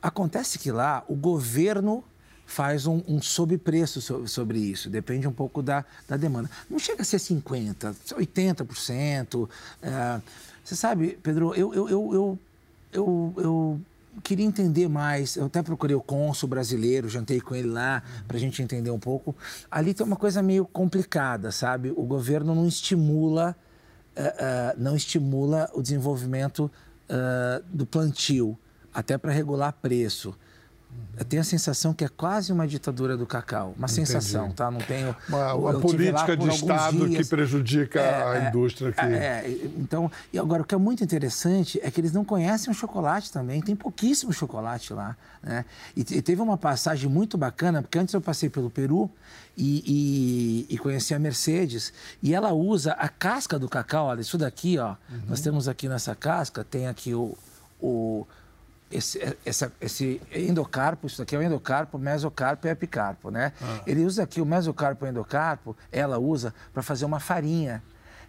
Acontece 0.02 0.58
que 0.58 0.70
lá 0.70 1.04
o 1.08 1.14
governo 1.14 2.04
faz 2.44 2.86
um, 2.86 3.02
um 3.08 3.22
sobrepreço 3.22 4.00
so, 4.00 4.26
sobre 4.26 4.58
isso, 4.58 4.90
depende 4.90 5.26
um 5.26 5.32
pouco 5.32 5.62
da, 5.62 5.84
da 6.08 6.16
demanda. 6.16 6.50
Não 6.68 6.78
chega 6.78 7.02
a 7.02 7.04
ser 7.04 7.18
50%, 7.18 7.94
80%. 8.14 9.48
É, 9.80 10.20
você 10.62 10.76
sabe, 10.76 11.18
Pedro, 11.22 11.54
eu, 11.54 11.72
eu, 11.72 11.88
eu, 11.88 12.14
eu, 12.14 12.38
eu, 12.92 13.34
eu 13.38 13.80
queria 14.22 14.44
entender 14.44 14.88
mais. 14.88 15.36
Eu 15.36 15.46
até 15.46 15.62
procurei 15.62 15.94
o 15.94 16.00
cônsul 16.00 16.48
brasileiro, 16.48 17.08
jantei 17.08 17.40
com 17.40 17.54
ele 17.54 17.68
lá 17.68 18.02
para 18.26 18.36
a 18.36 18.40
gente 18.40 18.62
entender 18.62 18.90
um 18.90 18.98
pouco. 18.98 19.34
Ali 19.70 19.94
tem 19.94 20.06
uma 20.06 20.16
coisa 20.16 20.42
meio 20.42 20.64
complicada, 20.64 21.50
sabe? 21.50 21.92
O 21.96 22.02
governo 22.04 22.54
não 22.54 22.66
estimula, 22.66 23.56
uh, 24.16 24.20
uh, 24.20 24.82
não 24.82 24.96
estimula 24.96 25.70
o 25.74 25.82
desenvolvimento 25.82 26.70
uh, 27.10 27.64
do 27.70 27.86
plantio, 27.86 28.58
até 28.92 29.18
para 29.18 29.32
regular 29.32 29.72
preço. 29.72 30.34
Eu 31.18 31.24
tenho 31.24 31.40
a 31.40 31.44
sensação 31.44 31.94
que 31.94 32.04
é 32.04 32.08
quase 32.08 32.52
uma 32.52 32.68
ditadura 32.68 33.16
do 33.16 33.26
cacau. 33.26 33.74
Uma 33.76 33.86
Entendi. 33.86 34.06
sensação, 34.06 34.52
tá? 34.52 34.70
Não 34.70 34.80
tenho. 34.80 35.16
Uma, 35.28 35.54
uma 35.54 35.80
política 35.80 36.36
de 36.36 36.48
Estado 36.48 37.08
dias. 37.08 37.24
que 37.24 37.30
prejudica 37.30 38.00
é, 38.00 38.22
a 38.22 38.44
é, 38.44 38.48
indústria 38.48 38.90
aqui. 38.90 39.00
É, 39.00 39.60
então, 39.78 40.12
e 40.30 40.38
agora, 40.38 40.62
o 40.62 40.64
que 40.64 40.74
é 40.74 40.78
muito 40.78 41.02
interessante 41.02 41.80
é 41.82 41.90
que 41.90 42.00
eles 42.02 42.12
não 42.12 42.22
conhecem 42.22 42.70
o 42.70 42.74
chocolate 42.74 43.32
também. 43.32 43.62
Tem 43.62 43.74
pouquíssimo 43.74 44.30
chocolate 44.30 44.92
lá. 44.92 45.16
Né? 45.42 45.64
E, 45.96 46.00
e 46.00 46.20
teve 46.20 46.42
uma 46.42 46.58
passagem 46.58 47.08
muito 47.08 47.38
bacana, 47.38 47.80
porque 47.80 47.98
antes 47.98 48.12
eu 48.12 48.20
passei 48.20 48.50
pelo 48.50 48.68
Peru 48.68 49.10
e, 49.56 50.66
e, 50.68 50.74
e, 50.74 50.78
conheci 50.78 51.14
a 51.14 51.18
Mercedes. 51.18 51.94
E 52.22 52.34
ela 52.34 52.52
usa 52.52 52.92
a 52.92 53.08
casca 53.08 53.58
do 53.58 53.70
cacau. 53.70 54.08
Olha, 54.08 54.20
isso 54.20 54.36
daqui, 54.36 54.76
ó. 54.76 54.96
Uhum. 55.08 55.22
Nós 55.28 55.40
temos 55.40 55.66
aqui 55.66 55.88
nessa 55.88 56.14
casca, 56.14 56.62
tem 56.62 56.88
aqui 56.88 57.14
o, 57.14 57.34
o 57.80 58.26
esse, 58.90 59.18
é, 59.18 59.36
essa, 59.44 59.72
esse 59.80 60.20
endocarpo, 60.34 61.06
isso 61.06 61.22
aqui 61.22 61.34
é 61.34 61.38
o 61.38 61.42
endocarpo, 61.42 61.98
mesocarpo 61.98 62.66
e 62.66 62.70
epicarpo, 62.70 63.30
né? 63.30 63.52
Ah. 63.60 63.80
Ele 63.86 64.04
usa 64.04 64.22
aqui 64.22 64.40
o 64.40 64.46
mesocarpo 64.46 65.04
e 65.04 65.08
o 65.08 65.10
endocarpo, 65.10 65.76
ela 65.90 66.18
usa 66.18 66.54
para 66.72 66.82
fazer 66.82 67.04
uma 67.04 67.20
farinha. 67.20 67.82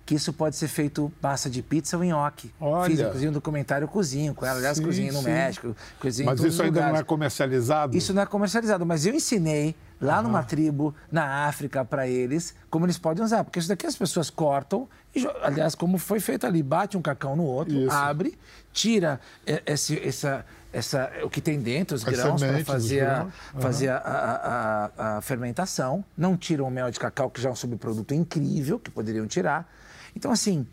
Que 0.07 0.15
isso 0.15 0.31
pode 0.31 0.55
ser 0.55 0.69
feito 0.69 1.11
massa 1.21 1.49
de 1.49 1.61
pizza 1.61 1.97
ou 1.97 2.03
nhoque. 2.03 2.49
Olha. 2.59 2.89
Fiz, 2.89 2.99
inclusive, 2.99 3.27
um 3.27 3.33
documentário 3.33 3.87
cozinho 3.87 4.33
com 4.33 4.45
ela. 4.45 4.57
Aliás, 4.57 4.79
cozinho 4.79 5.11
no 5.11 5.21
México, 5.21 5.75
cozinho 5.99 6.25
Mas 6.25 6.39
isso 6.39 6.63
ainda 6.63 6.87
não 6.87 6.95
é 6.95 7.03
comercializado? 7.03 7.95
Isso 7.95 8.13
não 8.13 8.21
é 8.21 8.25
comercializado, 8.25 8.85
mas 8.85 9.05
eu 9.05 9.13
ensinei 9.13 9.75
lá 9.99 10.17
uhum. 10.17 10.23
numa 10.23 10.43
tribo 10.43 10.95
na 11.11 11.47
África 11.47 11.83
para 11.83 12.07
eles 12.07 12.55
como 12.69 12.85
eles 12.85 12.97
podem 12.97 13.23
usar. 13.23 13.43
Porque 13.43 13.59
isso 13.59 13.67
daqui 13.67 13.85
as 13.85 13.95
pessoas 13.95 14.29
cortam, 14.29 14.87
e, 15.15 15.27
aliás, 15.41 15.75
como 15.75 15.97
foi 15.97 16.19
feito 16.19 16.45
ali, 16.45 16.63
bate 16.63 16.97
um 16.97 17.01
cacau 17.01 17.35
no 17.35 17.43
outro, 17.43 17.75
isso. 17.75 17.91
abre, 17.91 18.37
tira 18.71 19.19
esse, 19.65 19.99
essa, 19.99 20.45
essa, 20.71 21.11
o 21.23 21.29
que 21.29 21.41
tem 21.41 21.59
dentro, 21.59 21.95
os 21.95 22.03
grãos, 22.03 22.41
para 22.41 22.63
fazer, 22.63 23.05
a, 23.05 23.23
uhum. 23.23 23.61
fazer 23.61 23.89
a, 23.89 23.97
a, 23.97 25.17
a, 25.17 25.21
fermentação. 25.21 26.03
Não 26.17 26.37
tiram 26.37 26.65
o 26.65 26.71
mel 26.71 26.91
de 26.91 26.99
cacau, 26.99 27.29
que 27.29 27.41
já 27.41 27.49
é 27.49 27.51
um 27.51 27.55
subproduto 27.55 28.13
incrível, 28.13 28.79
que 28.79 28.91
poderiam 28.91 29.27
tirar. 29.27 29.69
Então, 30.17 30.31
assim, 30.31 30.65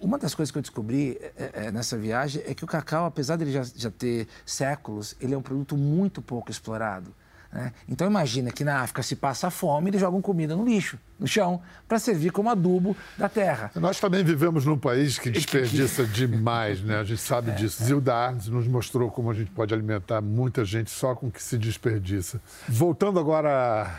uma 0.00 0.16
das 0.16 0.34
coisas 0.34 0.50
que 0.50 0.56
eu 0.56 0.62
descobri 0.62 1.18
é, 1.20 1.66
é, 1.66 1.70
nessa 1.70 1.98
viagem 1.98 2.42
é 2.46 2.54
que 2.54 2.64
o 2.64 2.66
cacau, 2.66 3.04
apesar 3.04 3.36
dele 3.36 3.52
já, 3.52 3.62
já 3.62 3.90
ter 3.90 4.26
séculos, 4.46 5.14
ele 5.20 5.34
é 5.34 5.36
um 5.38 5.42
produto 5.42 5.76
muito 5.76 6.22
pouco 6.22 6.50
explorado. 6.50 7.14
Né? 7.52 7.74
Então 7.86 8.06
imagina 8.06 8.50
que 8.50 8.64
na 8.64 8.80
África 8.80 9.02
se 9.02 9.14
passa 9.14 9.50
fome, 9.50 9.90
eles 9.90 10.00
jogam 10.00 10.22
comida 10.22 10.56
no 10.56 10.64
lixo, 10.64 10.98
no 11.20 11.26
chão, 11.26 11.60
para 11.86 11.98
servir 11.98 12.32
como 12.32 12.48
adubo 12.48 12.96
da 13.18 13.28
terra. 13.28 13.70
Nós 13.74 14.00
também 14.00 14.24
vivemos 14.24 14.64
num 14.64 14.78
país 14.78 15.18
que 15.18 15.28
desperdiça 15.28 16.04
demais, 16.08 16.80
né? 16.80 16.98
A 16.98 17.04
gente 17.04 17.20
sabe 17.20 17.50
é, 17.50 17.54
disso. 17.54 17.82
É. 17.82 17.86
Zilda 17.86 18.14
Arnes 18.14 18.48
nos 18.48 18.66
mostrou 18.66 19.10
como 19.10 19.30
a 19.30 19.34
gente 19.34 19.50
pode 19.50 19.74
alimentar 19.74 20.22
muita 20.22 20.64
gente 20.64 20.90
só 20.90 21.14
com 21.14 21.26
o 21.26 21.30
que 21.30 21.42
se 21.42 21.58
desperdiça. 21.58 22.40
Voltando 22.66 23.20
agora 23.20 23.94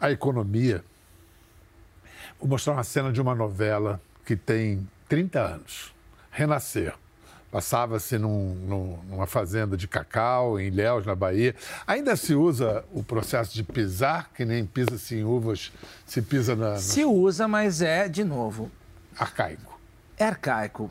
à 0.00 0.10
economia, 0.10 0.82
Vou 2.44 2.50
mostrar 2.50 2.74
uma 2.74 2.84
cena 2.84 3.10
de 3.10 3.22
uma 3.22 3.34
novela 3.34 3.98
que 4.22 4.36
tem 4.36 4.86
30 5.08 5.40
anos, 5.40 5.94
Renascer. 6.30 6.92
Passava-se 7.50 8.18
num, 8.18 8.54
num, 8.54 8.98
numa 9.08 9.26
fazenda 9.26 9.78
de 9.78 9.88
cacau, 9.88 10.60
em 10.60 10.66
Ilhéus, 10.66 11.06
na 11.06 11.14
Bahia. 11.14 11.54
Ainda 11.86 12.14
se 12.16 12.34
usa 12.34 12.84
o 12.92 13.02
processo 13.02 13.54
de 13.54 13.62
pisar, 13.62 14.28
que 14.34 14.44
nem 14.44 14.66
pisa-se 14.66 15.16
em 15.16 15.24
uvas, 15.24 15.72
se 16.04 16.20
pisa 16.20 16.54
na, 16.54 16.72
na... 16.72 16.76
Se 16.76 17.02
usa, 17.02 17.48
mas 17.48 17.80
é, 17.80 18.10
de 18.10 18.22
novo... 18.22 18.70
Arcaico. 19.18 19.80
É 20.18 20.26
arcaico. 20.26 20.90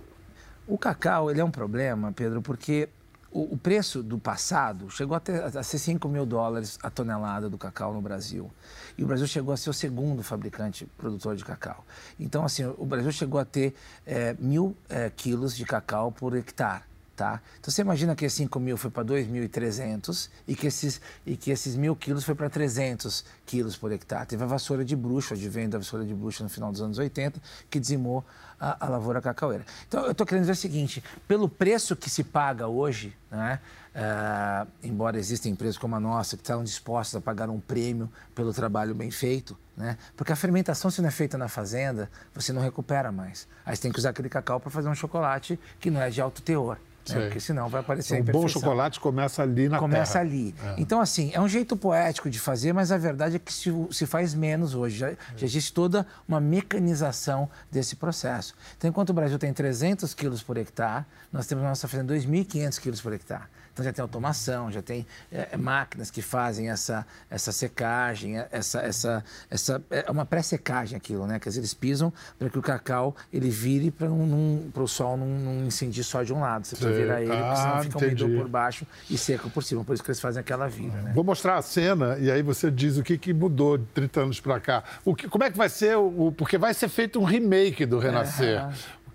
O 0.66 0.76
cacau, 0.76 1.30
ele 1.30 1.40
é 1.40 1.44
um 1.44 1.52
problema, 1.52 2.12
Pedro, 2.12 2.42
porque 2.42 2.90
o, 3.34 3.54
o 3.54 3.58
preço 3.58 4.04
do 4.04 4.20
passado 4.20 4.90
chegou 4.90 5.18
a, 5.18 5.20
ter, 5.20 5.42
a 5.44 5.64
ser 5.64 5.80
5 5.80 6.08
mil 6.08 6.26
dólares 6.26 6.78
a 6.84 6.90
tonelada 6.90 7.50
do 7.50 7.58
cacau 7.58 7.94
no 7.94 8.02
Brasil. 8.02 8.52
E 8.98 9.04
o 9.04 9.08
Brasil 9.08 9.26
chegou 9.26 9.54
a 9.54 9.58
ser 9.58 9.70
o 9.70 9.74
segundo 9.74 10.22
fabricante 10.22 10.86
produtor 10.98 11.36
de 11.36 11.44
cacau. 11.44 11.84
Então, 12.20 12.46
assim, 12.46 12.64
o 12.78 12.86
Brasil 12.86 13.12
chegou 13.12 13.40
a 13.40 13.46
ter 13.46 13.74
é, 14.06 14.36
mil 14.40 14.78
é, 14.88 15.10
quilos 15.10 15.56
de 15.56 15.66
cacau 15.66 16.12
por 16.12 16.36
hectare. 16.36 16.84
Tá? 17.16 17.40
Então 17.60 17.72
você 17.72 17.84
imagina 17.84 18.16
que 18.16 18.26
esses 18.26 18.38
5 18.38 18.60
mil 18.60 18.76
foi 18.76 18.90
para 18.90 19.06
2.300 19.06 20.30
e 20.48 20.56
que 20.56 20.66
esses, 20.66 21.00
e 21.24 21.38
que 21.38 21.52
esses 21.52 21.76
mil 21.76 21.96
quilos 21.96 22.24
foi 22.24 22.34
para 22.34 22.50
300 22.50 23.24
quilos 23.46 23.78
por 23.78 23.92
hectare. 23.92 24.26
Teve 24.26 24.44
a 24.44 24.48
vassoura 24.48 24.84
de 24.84 24.96
bruxa, 24.96 25.36
de 25.36 25.48
venda 25.48 25.74
da 25.74 25.78
vassoura 25.78 26.04
de 26.04 26.14
bruxa 26.14 26.44
no 26.44 26.50
final 26.50 26.72
dos 26.72 26.82
anos 26.82 26.98
80, 26.98 27.40
que 27.70 27.80
dizimou 27.80 28.26
a, 28.60 28.86
a 28.86 28.90
lavoura 28.90 29.22
cacaueira. 29.22 29.64
Então 29.88 30.06
eu 30.06 30.12
estou 30.12 30.26
querendo 30.26 30.44
dizer 30.44 30.54
o 30.54 30.56
seguinte: 30.56 31.04
pelo 31.28 31.48
preço 31.48 31.96
que 31.96 32.10
se 32.10 32.24
paga 32.24 32.68
hoje, 32.68 33.16
né, 33.30 33.60
uh, 33.94 34.68
embora 34.82 35.20
existam 35.20 35.50
empresas 35.50 35.78
como 35.78 35.96
a 35.96 36.00
nossa 36.00 36.36
que 36.36 36.42
estão 36.42 36.64
dispostas 36.64 37.16
a 37.18 37.22
pagar 37.22 37.48
um 37.50 37.60
prêmio 37.60 38.10
pelo 38.34 38.52
trabalho 38.54 38.96
bem 38.96 39.12
feito, 39.12 39.56
né, 39.78 40.00
porque 40.18 40.32
a 40.32 40.36
fermentação, 40.36 40.90
se 40.90 41.02
não 41.02 41.10
é 41.10 41.12
feita 41.12 41.38
na 41.38 41.48
fazenda, 41.48 42.10
você 42.34 42.52
não 42.52 42.62
recupera 42.62 43.12
mais. 43.12 43.48
Aí 43.66 43.76
você 43.76 43.84
tem 43.84 43.92
que 43.92 44.00
usar 44.00 44.10
aquele 44.10 44.30
cacau 44.30 44.60
para 44.60 44.72
fazer 44.72 44.90
um 44.90 44.96
chocolate 44.96 45.60
que 45.80 45.92
não 45.92 46.02
é 46.02 46.10
de 46.10 46.20
alto 46.22 46.42
teor. 46.42 46.80
Né? 47.10 47.22
Porque 47.22 47.40
senão 47.40 47.68
vai 47.68 47.82
aparecer 47.82 48.20
então, 48.20 48.40
Um 48.40 48.42
bom 48.44 48.48
chocolate 48.48 49.00
começa 49.00 49.42
ali 49.42 49.68
na 49.68 49.80
começa 49.80 50.14
terra. 50.14 50.24
ali. 50.24 50.56
É. 50.64 50.76
Então, 50.78 51.02
assim, 51.02 51.32
é 51.34 51.42
um 51.42 51.48
jeito 51.48 51.76
poético 51.76 52.30
de 52.30 52.40
fazer, 52.40 52.74
mas 52.74 52.92
a 52.92 52.98
verdade 52.98 53.36
é 53.36 53.40
que 53.40 53.52
se, 53.52 53.72
se 53.92 54.06
faz 54.06 54.34
menos 54.34 54.74
hoje. 54.76 54.98
Já, 54.98 55.10
já, 55.36 55.46
existe 55.46 55.74
toda 55.74 56.06
uma 56.28 56.40
mecanização 56.40 57.50
desse 57.72 57.96
processo. 57.96 58.54
Então, 58.78 58.90
enquanto 58.90 59.10
o 59.10 59.14
Brasil 59.14 59.38
tem 59.38 59.52
300 59.52 60.14
quilos 60.14 60.42
por 60.42 60.58
hectare, 60.58 61.06
nós 61.32 61.46
temos 61.48 61.64
na 61.64 61.70
nossa 61.70 61.88
fazenda 61.88 62.14
2.500 62.14 62.80
quilos 62.80 63.02
por 63.02 63.14
hectare. 63.14 63.44
Então 63.74 63.84
já 63.84 63.92
tem 63.92 64.04
automação, 64.04 64.72
já 64.72 64.82
tem 64.84 65.06
é, 65.32 65.50
é, 65.52 65.58
máquinas 65.58 66.12
que 66.12 66.22
fazem 66.22 66.70
essa, 66.70 67.06
essa 67.30 67.52
secagem, 67.52 68.38
é, 68.38 68.48
essa, 68.52 68.80
essa, 68.82 69.24
essa 69.50 69.84
é 69.90 70.10
uma 70.12 70.26
pré-secagem 70.26 70.96
aquilo, 70.96 71.26
né? 71.26 71.40
Dizer, 71.44 71.60
eles 71.60 71.74
pisam 71.74 72.14
para 72.38 72.50
que 72.50 72.58
o 72.58 72.62
cacau 72.62 73.16
ele 73.32 73.50
vire 73.50 73.90
para 73.90 74.10
o 74.12 74.88
sol 74.88 75.18
não, 75.18 75.28
não 75.28 75.66
incendiar 75.66 76.06
só 76.06 76.22
de 76.22 76.32
um 76.32 76.40
lado. 76.40 76.66
Você 76.66 76.76
precisa 76.76 76.96
virar 76.96 77.22
ele, 77.22 77.32
porque 77.32 77.56
senão 77.56 77.74
ah, 77.74 77.84
fica 77.84 77.98
umidor 77.98 78.30
por 78.30 78.48
baixo 78.48 78.86
e 79.10 79.18
seco 79.18 79.50
por 79.50 79.64
cima. 79.64 79.84
Por 79.84 79.94
isso 79.94 80.04
que 80.04 80.10
eles 80.10 80.20
fazem 80.20 80.40
aquela 80.40 80.68
vira, 80.68 81.02
né? 81.02 81.12
Vou 81.16 81.24
mostrar 81.24 81.58
a 81.58 81.62
cena 81.62 82.18
e 82.20 82.30
aí 82.30 82.44
você 82.44 82.70
diz 82.70 82.98
o 82.98 83.04
que, 83.04 83.18
que 83.18 83.34
mudou 83.34 83.78
de 83.78 83.86
30 83.86 84.22
anos 84.22 84.40
para 84.40 84.60
cá. 84.60 84.84
O 85.04 85.16
que, 85.16 85.28
como 85.28 85.44
é 85.44 85.50
que 85.50 85.58
vai 85.58 85.70
ser 85.70 85.98
o, 85.98 86.32
porque 86.32 86.60
vai 86.60 86.76
ser 86.76 86.90
feito 86.90 87.20
um 87.20 87.24
remake 87.24 87.88
do 87.88 87.98
Renascer. 87.98 88.60
É. 88.60 88.70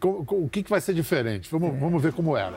O, 0.05 0.45
o 0.45 0.49
que, 0.49 0.63
que 0.63 0.71
vai 0.71 0.81
ser 0.81 0.95
diferente? 0.95 1.49
Vamos, 1.51 1.75
é. 1.75 1.79
vamos 1.79 2.03
ver 2.03 2.13
como 2.13 2.37
era. 2.37 2.57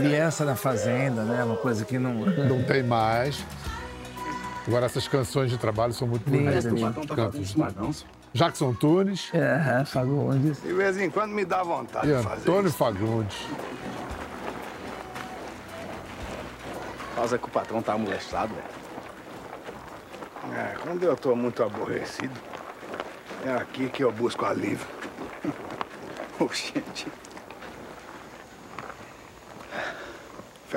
Criança 0.00 0.44
na 0.44 0.56
Fazenda, 0.56 1.22
né? 1.22 1.44
Uma 1.44 1.56
coisa 1.56 1.84
que 1.84 1.98
não. 1.98 2.14
Não 2.14 2.62
tem 2.62 2.82
mais. 2.82 3.44
Agora, 4.66 4.86
essas 4.86 5.08
canções 5.08 5.50
de 5.50 5.56
trabalho 5.56 5.92
são 5.94 6.06
muito 6.06 6.28
bonitas. 6.28 6.64
Cantos. 7.14 8.06
Jackson 8.34 8.74
Tunes. 8.74 9.30
É, 9.32 9.84
Fagundes. 9.86 10.60
De 10.62 10.72
vez 10.74 10.98
em 10.98 11.08
quando 11.08 11.32
me 11.32 11.44
dá 11.44 11.62
vontade 11.62 12.10
e 12.10 12.14
de 12.14 12.22
fazer 12.22 12.42
Antônio 12.42 12.68
isso. 12.68 12.76
Fagundes. 12.76 13.38
Causa 17.14 17.38
que 17.38 17.46
o 17.46 17.48
patrão 17.48 17.82
tá 17.82 17.96
molestado, 17.96 18.52
velho. 18.54 18.78
É, 20.54 20.74
quando 20.82 21.02
eu 21.02 21.16
tô 21.16 21.34
muito 21.34 21.62
aborrecido, 21.62 22.38
é 23.44 23.52
aqui 23.54 23.88
que 23.88 24.04
eu 24.04 24.12
busco 24.12 24.44
alívio. 24.44 24.86
Oxente. 26.38 27.06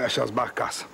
Fecha 0.02 0.24
as 0.24 0.32
barcaças. 0.32 0.88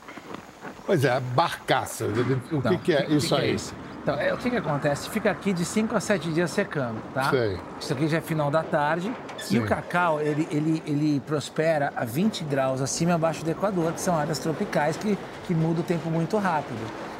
Pois 0.85 1.05
é, 1.05 1.17
barcaça. 1.17 2.05
O 2.51 2.61
que, 2.61 2.77
que, 2.79 2.93
é 2.93 3.09
isso 3.09 3.33
aí? 3.33 3.55
Então, 4.03 4.15
é, 4.15 4.33
o 4.33 4.37
que, 4.37 4.49
que 4.49 4.57
acontece? 4.57 5.09
Fica 5.09 5.31
aqui 5.31 5.53
de 5.53 5.63
5 5.63 5.95
a 5.95 5.99
7 6.01 6.33
dias 6.33 6.51
secando, 6.51 7.01
tá? 7.13 7.29
Sei. 7.29 7.57
Isso 7.79 7.93
aqui 7.93 8.05
já 8.09 8.17
é 8.17 8.21
final 8.21 8.51
da 8.51 8.63
tarde. 8.63 9.13
Sim. 9.37 9.55
E 9.55 9.59
o 9.59 9.65
cacau, 9.65 10.19
ele, 10.19 10.45
ele, 10.51 10.83
ele 10.85 11.19
prospera 11.21 11.93
a 11.95 12.03
20 12.03 12.43
graus 12.43 12.81
acima 12.81 13.11
e 13.11 13.13
abaixo 13.13 13.45
do 13.45 13.51
Equador, 13.51 13.93
que 13.93 14.01
são 14.01 14.17
áreas 14.17 14.39
tropicais 14.39 14.97
que, 14.97 15.17
que 15.45 15.55
muda 15.55 15.79
o 15.79 15.83
tempo 15.83 16.09
muito 16.09 16.37
rápido. 16.37 16.79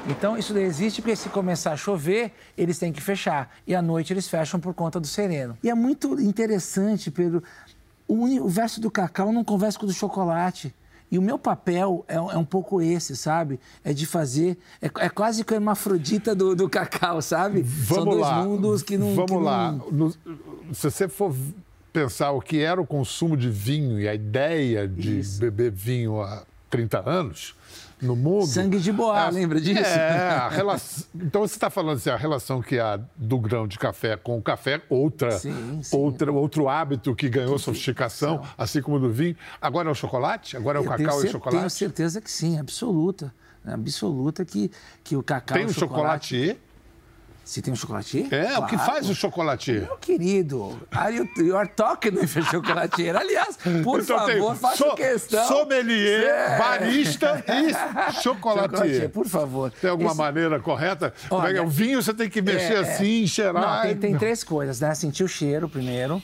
Então, 0.10 0.38
isso 0.38 0.58
existe 0.58 1.02
porque 1.02 1.15
se 1.15 1.30
começar 1.30 1.71
a 1.71 1.78
chover, 1.78 2.34
eles 2.58 2.78
têm 2.78 2.91
que 2.91 3.02
fechar. 3.02 3.50
E 3.65 3.73
à 3.73 3.82
noite 3.82 4.12
eles 4.12 4.28
fecham 4.28 4.60
por 4.60 4.73
conta 4.73 5.00
do 5.00 5.08
sereno. 5.08 5.58
E 5.63 5.69
é 5.69 5.73
muito 5.73 6.19
interessante, 6.19 7.10
Pedro, 7.10 7.41
o, 8.06 8.26
o 8.43 8.50
verso 8.50 8.82
do 8.82 8.91
cacau 8.91 9.32
não 9.32 9.45
conversa 9.45 9.80
com 9.80 9.86
o 9.86 9.88
do 9.88 9.93
chocolate. 9.93 10.76
E 11.10 11.17
o 11.17 11.22
meu 11.22 11.39
papel 11.39 12.04
é, 12.08 12.20
um- 12.20 12.32
é 12.32 12.38
um 12.38 12.43
pouco 12.43 12.82
esse, 12.82 13.15
sabe? 13.15 13.60
É 13.84 13.93
de 13.93 14.06
fazer. 14.06 14.58
É, 14.82 14.88
é 15.06 15.10
quase 15.10 15.43
que 15.46 15.54
a 15.54 15.58
hermafrodita 15.58 16.36
do, 16.36 16.56
do 16.56 16.70
cacau, 16.70 17.22
sabe? 17.22 17.63
São 17.63 17.98
Vamos 17.98 18.15
dois 18.15 18.22
lá. 18.28 18.43
mundos 18.43 18.84
que 18.84 18.98
não. 18.98 19.15
Vamos 19.15 19.32
que 19.32 19.38
lá. 19.38 19.72
não- 19.72 19.91
No- 19.91 20.12
se 20.74 20.91
você 20.91 21.08
for 21.08 21.34
pensar 21.93 22.32
o 22.32 22.41
que 22.41 22.60
era 22.60 22.80
o 22.82 22.86
consumo 22.86 23.38
de 23.38 23.50
vinho 23.50 24.00
e 24.00 24.08
a 24.08 24.13
ideia 24.13 24.88
de 24.88 25.20
Isso. 25.20 25.39
beber 25.39 25.72
vinho 25.72 26.22
há 26.22 26.43
30 26.70 27.10
anos 27.10 27.56
no 28.01 28.15
mundo. 28.15 28.45
Sangue 28.45 28.79
de 28.79 28.91
boa, 28.91 29.29
lembra 29.29 29.60
disso? 29.60 29.81
É, 29.81 30.29
a 30.29 30.49
relação, 30.49 31.05
então 31.15 31.41
você 31.41 31.55
está 31.55 31.69
falando 31.69 31.97
assim, 31.97 32.10
a 32.10 32.15
relação 32.15 32.62
que 32.62 32.79
há 32.79 32.99
do 33.15 33.39
grão 33.39 33.67
de 33.67 33.77
café 33.79 34.15
com 34.15 34.38
o 34.38 34.41
café, 34.41 34.81
outra, 34.89 35.31
Sim, 35.31 35.81
sim. 35.81 35.95
outra, 35.95 36.31
outro 36.31 36.69
hábito 36.69 37.15
que 37.15 37.29
ganhou 37.29 37.57
sofisticação, 37.57 38.41
assim 38.57 38.81
como 38.81 38.99
do 38.99 39.10
vinho. 39.10 39.36
Agora 39.62 39.89
é 39.89 39.91
o 39.91 39.95
chocolate? 39.95 40.55
Agora 40.55 40.77
é 40.77 40.81
o 40.81 40.86
Eu 40.86 40.89
cacau 40.89 41.23
e 41.23 41.27
o 41.27 41.31
chocolate? 41.31 41.57
Tenho 41.57 41.69
certeza 41.69 42.21
que 42.21 42.29
sim, 42.29 42.60
absoluta. 42.60 43.33
Absoluta 43.65 44.45
que, 44.45 44.71
que 45.03 45.17
o 45.17 45.23
cacau 45.23 45.57
Tem 45.57 45.65
o 45.65 45.73
chocolate? 45.73 46.57
Se 47.47 47.62
tem 47.62 47.71
um 47.71 47.77
chocolatier? 47.77 48.27
É, 48.33 48.60
o 48.60 48.65
que 48.65 48.75
Claro. 48.75 48.91
faz 48.91 49.10
o 49.10 49.15
chocolatier? 49.15 49.83
Meu 49.83 49.95
querido, 49.95 50.77
are 50.91 51.15
you, 51.15 51.29
you 51.38 51.55
are 51.55 51.69
talking 51.69 52.10
with 52.10 52.27
chocolatier. 52.27 53.15
Aliás, 53.15 53.55
por 53.86 54.01
Então 54.01 54.17
favor, 54.19 54.53
faça 54.57 54.75
so- 54.83 54.95
questão. 54.95 55.47
Sommelier, 55.47 56.25
É. 56.25 56.57
barista 56.57 57.41
e 57.47 57.73
chocolatier. 58.21 59.10
por 59.10 59.25
favor. 59.27 59.71
Tem 59.71 59.89
alguma 59.89 60.10
Esse- 60.10 60.17
maneira 60.19 60.60
correta? 60.60 61.13
Como 61.29 61.41
é 61.41 61.45
que 61.45 61.57
é? 61.57 61.60
Olha, 61.62 61.67
O 61.67 61.69
vinho 61.69 62.03
você 62.03 62.13
tem 62.13 62.29
que 62.29 62.41
mexer 62.41 62.73
é, 62.73 62.79
assim, 62.79 63.25
cheirar. 63.25 63.77
Não, 63.77 63.81
tem, 63.83 63.95
tem 63.97 64.17
três 64.17 64.43
coisas, 64.43 64.81
né? 64.81 64.93
Sentir 64.93 65.23
o 65.23 65.27
cheiro 65.29 65.69
primeiro, 65.69 66.21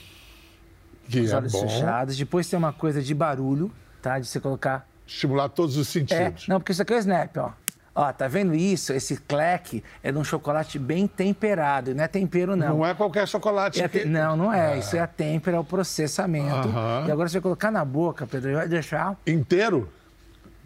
que 1.08 1.20
os 1.20 1.32
é 1.32 1.36
olhos 1.36 1.52
bom. 1.52 1.60
fechados. 1.66 2.18
Depois 2.18 2.46
tem 2.48 2.58
uma 2.58 2.72
coisa 2.74 3.00
de 3.00 3.14
barulho, 3.14 3.72
tá? 4.02 4.18
De 4.18 4.26
você 4.26 4.38
colocar 4.38 4.86
Estimular 5.06 5.48
todos 5.48 5.76
os 5.78 5.88
É, 5.88 5.90
sentidos. 5.90 6.48
não, 6.48 6.58
porque 6.60 6.72
isso 6.72 6.82
aqui 6.82 6.92
é 6.92 6.96
o 6.96 6.98
snap, 6.98 7.36
ó. 7.38 7.50
Ó, 7.94 8.12
tá 8.12 8.26
vendo 8.26 8.54
isso? 8.54 8.92
Esse 8.92 9.16
cleque 9.16 9.82
é 10.02 10.10
de 10.10 10.18
um 10.18 10.24
chocolate 10.24 10.78
bem 10.80 11.06
temperado. 11.06 11.94
Não 11.94 12.02
é 12.02 12.08
tempero, 12.08 12.56
não. 12.56 12.78
Não 12.78 12.86
é 12.86 12.92
qualquer 12.92 13.26
chocolate. 13.28 13.80
É 13.80 13.88
que- 13.88 14.04
Não, 14.04 14.36
não 14.36 14.52
é. 14.52 14.78
Isso 14.78 14.96
é 14.96 14.98
a 15.00 15.06
têmpera, 15.06 15.56
é 15.56 15.60
o 15.60 15.64
processamento. 15.64 16.68
E 17.06 17.10
agora 17.10 17.28
você 17.28 17.34
vai 17.34 17.42
colocar 17.42 17.70
na 17.70 17.84
boca, 17.84 18.26
Pedro, 18.26 18.50
e 18.50 18.54
vai 18.54 18.66
deixar. 18.68 19.16
Inteiro? 19.26 19.88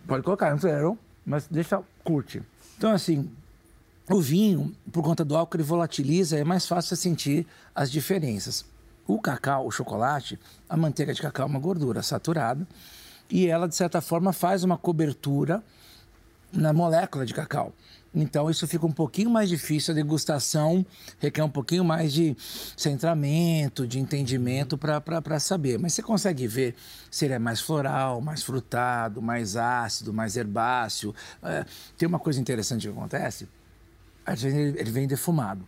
Pode 0.07 0.23
colocar, 0.23 0.59
quero, 0.59 0.99
mas 1.27 1.47
deixa, 1.47 1.83
curte. 2.03 2.41
Então, 2.79 2.93
assim, 2.93 3.31
o 4.09 4.21
vinho, 4.23 4.73
por 4.91 5.03
conta 5.05 5.23
do 5.23 5.37
álcool, 5.37 5.57
ele 5.59 5.65
volatiliza, 5.65 6.39
é 6.39 6.45
mais 6.45 6.67
fácil 6.67 6.97
você 6.97 7.03
sentir 7.03 7.47
as 7.75 7.91
diferenças. 7.91 8.65
O 9.07 9.21
cacau, 9.21 9.67
o 9.67 9.71
chocolate, 9.71 10.39
a 10.67 10.79
manteiga 10.79 11.13
de 11.13 11.21
cacau 11.21 11.47
é 11.47 11.51
uma 11.51 11.59
gordura 11.61 12.03
saturada 12.03 12.67
e 13.31 13.47
ela, 13.49 13.69
de 13.69 13.75
certa 13.75 14.01
forma, 14.01 14.33
faz 14.33 14.65
uma 14.65 14.79
cobertura 14.79 15.63
na 16.53 16.73
molécula 16.73 17.27
de 17.27 17.35
cacau. 17.35 17.73
Então, 18.15 18.51
isso 18.51 18.67
fica 18.67 18.87
um 18.87 18.93
pouquinho 18.93 19.31
mais 19.31 19.49
difícil, 19.49 19.93
a 19.93 19.95
degustação 19.95 20.85
requer 21.19 21.43
um 21.43 21.51
pouquinho 21.51 21.85
mais 21.85 22.13
de 22.13 22.37
centramento, 22.77 23.87
de 23.87 23.99
entendimento 23.99 24.79
para 24.79 25.39
saber. 25.39 25.79
Mas 25.79 25.95
você 25.95 26.03
consegue 26.03 26.47
ver 26.47 26.75
se 27.11 27.27
ele 27.27 27.35
é 27.35 27.39
mais 27.39 27.61
floral, 27.61 28.21
mais 28.21 28.43
frutado, 28.43 29.21
mais 29.21 29.57
ácido, 29.57 30.13
mais 30.13 30.37
herbáceo. 30.37 31.15
É, 31.43 31.65
tem 31.97 32.09
uma 32.09 32.19
coisa 32.19 32.41
interessante 32.41 32.89
que 32.89 32.93
acontece, 32.93 33.47
às 34.25 34.43
vezes 34.43 34.59
ele, 34.59 34.81
ele 34.81 34.91
vem 34.91 35.07
defumado. 35.07 35.67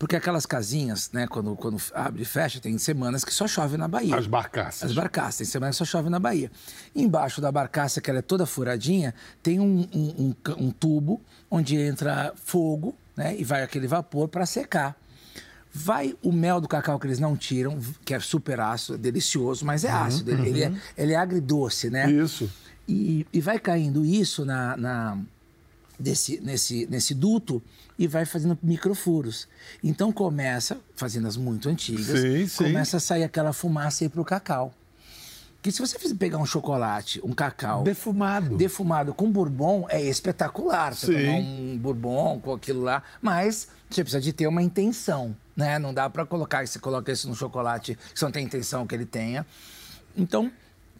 Porque 0.00 0.16
aquelas 0.16 0.46
casinhas, 0.46 1.10
né, 1.12 1.26
quando, 1.26 1.54
quando 1.54 1.76
abre 1.94 2.22
e 2.22 2.24
fecha, 2.24 2.58
tem 2.58 2.78
semanas 2.78 3.22
que 3.22 3.34
só 3.34 3.46
chove 3.46 3.76
na 3.76 3.86
Bahia. 3.86 4.16
As 4.16 4.26
barcaças. 4.26 4.84
As 4.84 4.94
barcaças, 4.94 5.36
tem 5.36 5.46
semana 5.46 5.70
que 5.72 5.76
só 5.76 5.84
chove 5.84 6.08
na 6.08 6.18
Bahia. 6.18 6.50
Embaixo 6.96 7.38
da 7.38 7.52
barcaça, 7.52 8.00
que 8.00 8.08
ela 8.08 8.20
é 8.20 8.22
toda 8.22 8.46
furadinha, 8.46 9.14
tem 9.42 9.60
um, 9.60 9.86
um- 9.94 10.34
um 10.56 10.64
um 10.66 10.70
tubo 10.70 11.20
onde 11.50 11.76
entra 11.76 12.32
fogo 12.34 12.96
né, 13.14 13.36
e 13.38 13.44
vai 13.44 13.62
aquele 13.62 13.86
vapor 13.86 14.26
para 14.26 14.46
secar. 14.46 14.96
Vai 15.72 16.16
o 16.22 16.32
mel 16.32 16.62
do 16.62 16.66
cacau 16.66 16.98
que 16.98 17.06
eles 17.06 17.18
não 17.20 17.36
tiram, 17.36 17.78
que 18.02 18.14
é 18.14 18.18
super 18.20 18.58
ácido, 18.58 18.94
é 18.94 18.98
delicioso, 18.98 19.66
mas 19.66 19.84
é 19.84 19.90
ácido. 19.90 20.30
Ele, 20.32 20.48
ele 20.48 20.62
é, 20.64 20.72
ele 20.96 21.12
é 21.12 21.16
agridoce, 21.16 21.90
né? 21.90 22.10
Isso. 22.10 22.50
E, 22.88 23.26
e 23.32 23.40
vai 23.40 23.58
caindo 23.58 24.02
isso 24.04 24.44
na, 24.46 24.76
na- 24.78 25.18
desse, 26.00 26.40
nesse, 26.40 26.86
nesse 26.86 27.14
duto 27.14 27.62
e 27.98 28.06
vai 28.06 28.24
fazendo 28.24 28.58
microfuros. 28.62 29.46
Então 29.84 30.10
começa, 30.10 30.78
fazendo 30.96 31.28
as 31.28 31.36
muito 31.36 31.68
antigas, 31.68 32.18
Sim, 32.18 32.46
sim. 32.46 32.64
começa 32.64 32.96
a 32.96 33.00
sair 33.00 33.22
aquela 33.24 33.52
fumaça 33.52 34.04
aí 34.04 34.08
pro 34.08 34.24
cacau. 34.24 34.74
Que 35.62 35.70
se 35.70 35.78
você 35.78 35.98
pegar 36.14 36.38
um 36.38 36.46
chocolate, 36.46 37.20
um 37.22 37.32
cacau 37.34 37.82
Defumado. 37.82 38.56
defumado 38.56 39.12
com 39.12 39.30
bourbon, 39.30 39.84
é 39.90 40.00
espetacular. 40.02 40.94
Você 40.94 41.06
Sim. 41.08 41.12
tomar 41.26 41.38
um 41.38 41.78
bourbon 41.78 42.40
com 42.40 42.54
aquilo 42.54 42.80
lá, 42.80 43.02
mas 43.20 43.68
você 43.90 44.02
precisa 44.02 44.22
de 44.22 44.32
ter 44.32 44.46
uma 44.46 44.62
intenção, 44.62 45.36
né? 45.54 45.78
Não 45.78 45.92
dá 45.92 46.08
para 46.08 46.24
colocar, 46.24 46.66
você 46.66 46.78
coloca 46.78 47.12
isso 47.12 47.28
no 47.28 47.34
chocolate, 47.34 47.98
você 48.14 48.24
não 48.24 48.32
tem 48.32 48.46
intenção 48.46 48.86
que 48.86 48.94
ele 48.94 49.04
tenha. 49.04 49.44
Então, 50.16 50.50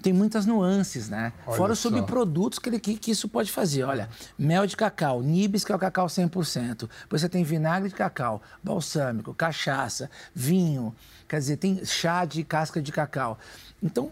tem 0.03 0.13
muitas 0.13 0.47
nuances, 0.47 1.09
né? 1.09 1.33
Olha 1.47 1.57
Fora 1.57 1.73
os 1.73 1.79
subprodutos 1.79 2.59
que, 2.59 2.69
ele, 2.69 2.81
que, 2.81 2.97
que 2.97 3.11
isso 3.11 3.29
pode 3.29 3.51
fazer. 3.53 3.85
Olha, 3.85 4.09
mel 4.39 4.67
de 4.67 4.77
cacau, 4.77 5.23
nibs, 5.23 5.65
que 5.65 5.73
é 5.73 5.75
o 5.75 5.79
cacau 5.79 6.07
100%. 6.07 6.89
Depois 7.03 7.23
você 7.23 7.29
tem 7.29 7.45
vinagre 7.45 7.89
de 7.89 7.95
cacau, 7.95 8.43
balsâmico, 8.63 9.35
cachaça, 9.35 10.11
vinho. 10.35 10.95
Quer 11.29 11.39
dizer, 11.39 11.57
tem 11.57 11.85
chá 11.85 12.25
de 12.25 12.43
casca 12.43 12.81
de 12.81 12.91
cacau. 12.91 13.39
Então, 13.83 14.11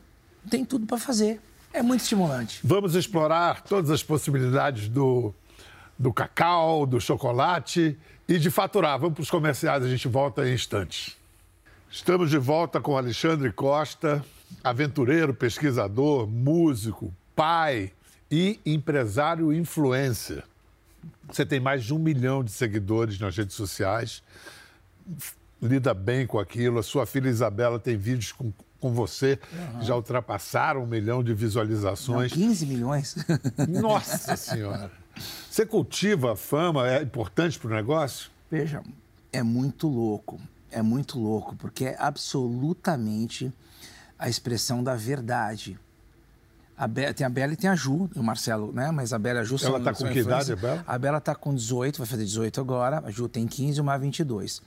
tem 0.48 0.64
tudo 0.64 0.86
para 0.86 0.98
fazer. 0.98 1.40
É 1.72 1.82
muito 1.82 2.02
estimulante. 2.02 2.60
Vamos 2.64 2.94
explorar 2.94 3.62
todas 3.62 3.90
as 3.90 4.02
possibilidades 4.02 4.88
do, 4.88 5.34
do 5.98 6.12
cacau, 6.12 6.86
do 6.86 7.00
chocolate 7.00 7.98
e 8.28 8.38
de 8.38 8.50
faturar. 8.50 8.98
Vamos 8.98 9.14
para 9.14 9.22
os 9.22 9.30
comerciais, 9.30 9.84
a 9.84 9.88
gente 9.88 10.08
volta 10.08 10.48
em 10.48 10.54
instantes. 10.54 11.16
Estamos 11.90 12.30
de 12.30 12.38
volta 12.38 12.80
com 12.80 12.96
Alexandre 12.96 13.50
Costa, 13.50 14.24
aventureiro, 14.62 15.34
pesquisador, 15.34 16.26
músico, 16.26 17.12
pai 17.34 17.92
e 18.30 18.60
empresário 18.64 19.52
influencer. 19.52 20.44
Você 21.30 21.44
tem 21.44 21.60
mais 21.60 21.84
de 21.84 21.94
um 21.94 21.98
milhão 21.98 22.42
de 22.42 22.50
seguidores 22.50 23.18
nas 23.18 23.36
redes 23.36 23.54
sociais, 23.54 24.22
lida 25.62 25.94
bem 25.94 26.26
com 26.26 26.38
aquilo. 26.38 26.78
A 26.78 26.82
sua 26.82 27.06
filha 27.06 27.28
Isabela 27.28 27.78
tem 27.78 27.96
vídeos 27.96 28.32
com, 28.32 28.52
com 28.80 28.92
você 28.92 29.38
que 29.78 29.84
já 29.84 29.94
ultrapassaram 29.94 30.82
um 30.82 30.86
milhão 30.86 31.22
de 31.22 31.30
Não, 31.30 31.38
visualizações. 31.38 32.32
15 32.32 32.66
milhões? 32.66 33.16
Nossa 33.68 34.36
Senhora! 34.36 34.90
Você 35.50 35.66
cultiva 35.66 36.32
a 36.32 36.36
fama, 36.36 36.88
é 36.88 37.02
importante 37.02 37.58
para 37.58 37.68
o 37.68 37.74
negócio? 37.74 38.30
Veja, 38.50 38.82
é 39.32 39.42
muito 39.42 39.88
louco. 39.88 40.40
É 40.70 40.82
muito 40.82 41.18
louco, 41.18 41.56
porque 41.56 41.86
é 41.86 41.96
absolutamente 41.98 43.52
a 44.18 44.28
expressão 44.28 44.82
da 44.82 44.94
verdade. 44.94 45.78
A 46.76 46.86
Be- 46.86 47.12
tem 47.12 47.26
a 47.26 47.30
Bela 47.30 47.52
e 47.52 47.56
tem 47.56 47.68
a 47.68 47.74
Ju, 47.74 48.08
e 48.14 48.18
o 48.18 48.22
Marcelo, 48.22 48.72
né? 48.72 48.90
Mas 48.92 49.12
a 49.12 49.18
Bela 49.18 49.40
e 49.40 49.42
a 49.42 49.44
Ju 49.44 49.58
são 49.58 49.70
Ela 49.74 49.80
tá 49.80 49.92
com 49.92 50.06
que 50.08 50.20
idade, 50.20 50.52
a 50.52 50.56
Bela? 50.56 50.84
A 50.86 50.98
Bela 50.98 51.20
tá 51.20 51.34
com 51.34 51.52
18, 51.54 51.98
vai 51.98 52.06
fazer 52.06 52.24
18 52.24 52.60
agora. 52.60 53.02
A 53.04 53.10
Ju 53.10 53.28
tem 53.28 53.46
15 53.46 53.78
e 53.78 53.80
uma 53.80 53.98
22. 53.98 54.62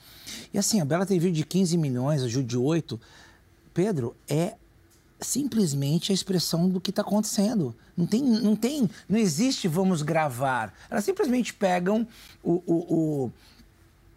E 0.54 0.58
assim, 0.60 0.82
a 0.82 0.86
Bela 0.86 1.06
tem 1.06 1.18
vídeo 1.20 1.36
de 1.36 1.46
15 1.46 1.78
milhões, 1.78 2.22
a 2.22 2.28
Ju 2.28 2.44
de 2.44 2.58
8. 2.58 3.00
Pedro, 3.74 4.14
é 4.30 4.56
simplesmente 5.22 6.12
a 6.12 6.16
expressão 6.16 6.68
do 6.68 6.82
que 6.82 6.90
está 6.90 7.02
acontecendo. 7.02 7.74
Não 7.96 8.06
tem, 8.06 8.22
não 8.22 8.56
tem, 8.58 8.90
não 9.08 9.18
existe 9.18 9.68
vamos 9.70 10.02
gravar. 10.02 10.74
Elas 10.90 11.06
simplesmente 11.06 11.54
pegam 11.54 12.06
o, 12.44 12.54
o, 12.66 13.32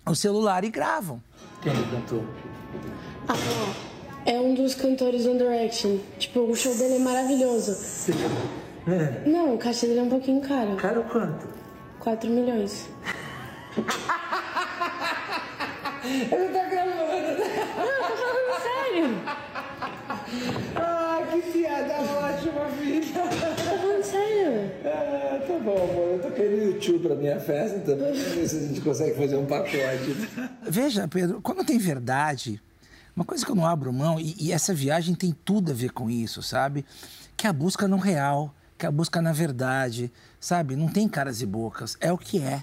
o, 0.06 0.10
o 0.10 0.14
celular 0.16 0.64
e 0.64 0.70
gravam. 0.70 1.22
Quem 1.62 1.72
cantou? 1.90 2.24
Ah, 3.28 3.34
é 4.26 4.40
um 4.40 4.54
dos 4.54 4.74
cantores 4.74 5.26
One 5.26 5.38
Direction. 5.38 5.98
Tipo, 6.18 6.40
o 6.40 6.54
show 6.56 6.74
dele 6.74 6.96
é 6.96 6.98
maravilhoso. 6.98 7.76
Não, 9.26 9.54
o 9.54 9.58
cachê 9.58 9.86
dele 9.86 10.00
é 10.00 10.02
um 10.02 10.08
pouquinho 10.08 10.40
caro. 10.40 10.76
Caro 10.76 11.04
quanto? 11.04 11.48
4 12.00 12.30
milhões. 12.30 12.88
Ele 16.04 16.48
tá 16.52 16.64
gravando. 16.68 17.38
Não, 17.78 18.08
tô 18.08 18.16
falando 18.16 18.54
sério. 18.62 19.06
Ah, 20.76 21.22
que 21.32 21.40
piada 21.50 21.94
ótima, 21.94 22.68
filha. 22.78 23.22
Tô 23.22 23.78
falando 23.78 24.02
sério. 24.02 24.70
Ah, 24.84 25.40
tá 25.46 25.58
bom, 25.58 25.90
amor. 25.90 26.08
Eu 26.12 26.18
tô 26.20 26.30
querendo 26.30 26.78
tchutchu 26.78 27.00
para 27.00 27.14
minha 27.14 27.40
festa 27.40 27.78
também, 27.80 28.12
ver 28.12 28.46
se 28.48 28.56
a 28.56 28.60
gente 28.60 28.80
consegue 28.82 29.16
fazer 29.16 29.36
um 29.36 29.46
pacote. 29.46 30.28
Veja, 30.68 31.08
Pedro, 31.08 31.40
quando 31.40 31.64
tem 31.64 31.78
verdade, 31.78 32.60
uma 33.16 33.24
coisa 33.24 33.44
que 33.44 33.50
eu 33.50 33.54
não 33.56 33.66
abro 33.66 33.92
mão, 33.92 34.18
e, 34.18 34.34
e 34.38 34.52
essa 34.52 34.74
viagem 34.74 35.14
tem 35.14 35.32
tudo 35.44 35.70
a 35.70 35.74
ver 35.74 35.92
com 35.92 36.10
isso, 36.10 36.42
sabe? 36.42 36.84
Que 37.36 37.46
é 37.46 37.50
a 37.50 37.52
busca 37.52 37.86
no 37.86 37.96
real, 37.96 38.54
que 38.76 38.84
é 38.84 38.88
a 38.88 38.92
busca 38.92 39.22
na 39.22 39.32
verdade, 39.32 40.12
sabe? 40.40 40.76
Não 40.76 40.88
tem 40.88 41.08
caras 41.08 41.40
e 41.40 41.46
bocas, 41.46 41.96
é 42.00 42.12
o 42.12 42.18
que 42.18 42.40
é. 42.40 42.56
Uhum. 42.56 42.62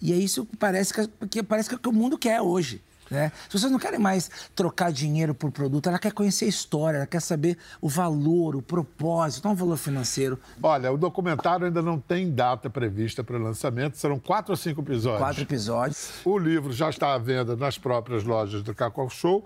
E 0.00 0.12
é 0.12 0.16
isso 0.16 0.46
que 0.46 0.56
parece 0.56 0.94
que, 0.94 1.26
que, 1.26 1.42
parece 1.42 1.68
que, 1.68 1.74
é 1.74 1.78
o 1.78 1.80
que 1.80 1.88
o 1.88 1.92
mundo 1.92 2.16
quer 2.16 2.40
hoje. 2.40 2.82
Né? 3.10 3.32
As 3.46 3.52
pessoas 3.52 3.72
não 3.72 3.78
querem 3.78 3.98
mais 3.98 4.30
trocar 4.54 4.92
dinheiro 4.92 5.34
por 5.34 5.50
produto, 5.50 5.88
ela 5.88 5.98
quer 5.98 6.12
conhecer 6.12 6.44
a 6.44 6.48
história, 6.48 6.98
ela 6.98 7.06
quer 7.06 7.20
saber 7.20 7.56
o 7.80 7.88
valor, 7.88 8.54
o 8.54 8.62
propósito, 8.62 9.44
não 9.44 9.52
o 9.52 9.56
valor 9.56 9.76
financeiro. 9.76 10.38
Olha, 10.62 10.92
o 10.92 10.98
documentário 10.98 11.66
ainda 11.66 11.80
não 11.80 11.98
tem 11.98 12.30
data 12.30 12.68
prevista 12.68 13.24
para 13.24 13.36
o 13.36 13.42
lançamento, 13.42 13.96
serão 13.96 14.18
quatro 14.18 14.52
ou 14.52 14.56
cinco 14.56 14.82
episódios. 14.82 15.20
Quatro 15.20 15.42
episódios. 15.42 16.10
O 16.24 16.38
livro 16.38 16.72
já 16.72 16.90
está 16.90 17.14
à 17.14 17.18
venda 17.18 17.56
nas 17.56 17.78
próprias 17.78 18.24
lojas 18.24 18.62
do 18.62 18.74
Cacau 18.74 19.08
Show 19.08 19.44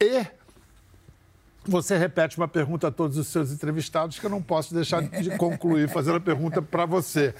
e 0.00 0.26
você 1.66 1.96
repete 1.96 2.36
uma 2.38 2.48
pergunta 2.48 2.88
a 2.88 2.90
todos 2.90 3.16
os 3.16 3.28
seus 3.28 3.50
entrevistados 3.50 4.18
que 4.18 4.26
eu 4.26 4.30
não 4.30 4.42
posso 4.42 4.74
deixar 4.74 5.02
de 5.02 5.30
concluir 5.36 5.88
fazendo 5.88 6.16
a 6.16 6.20
pergunta 6.20 6.62
para 6.62 6.86
você. 6.86 7.34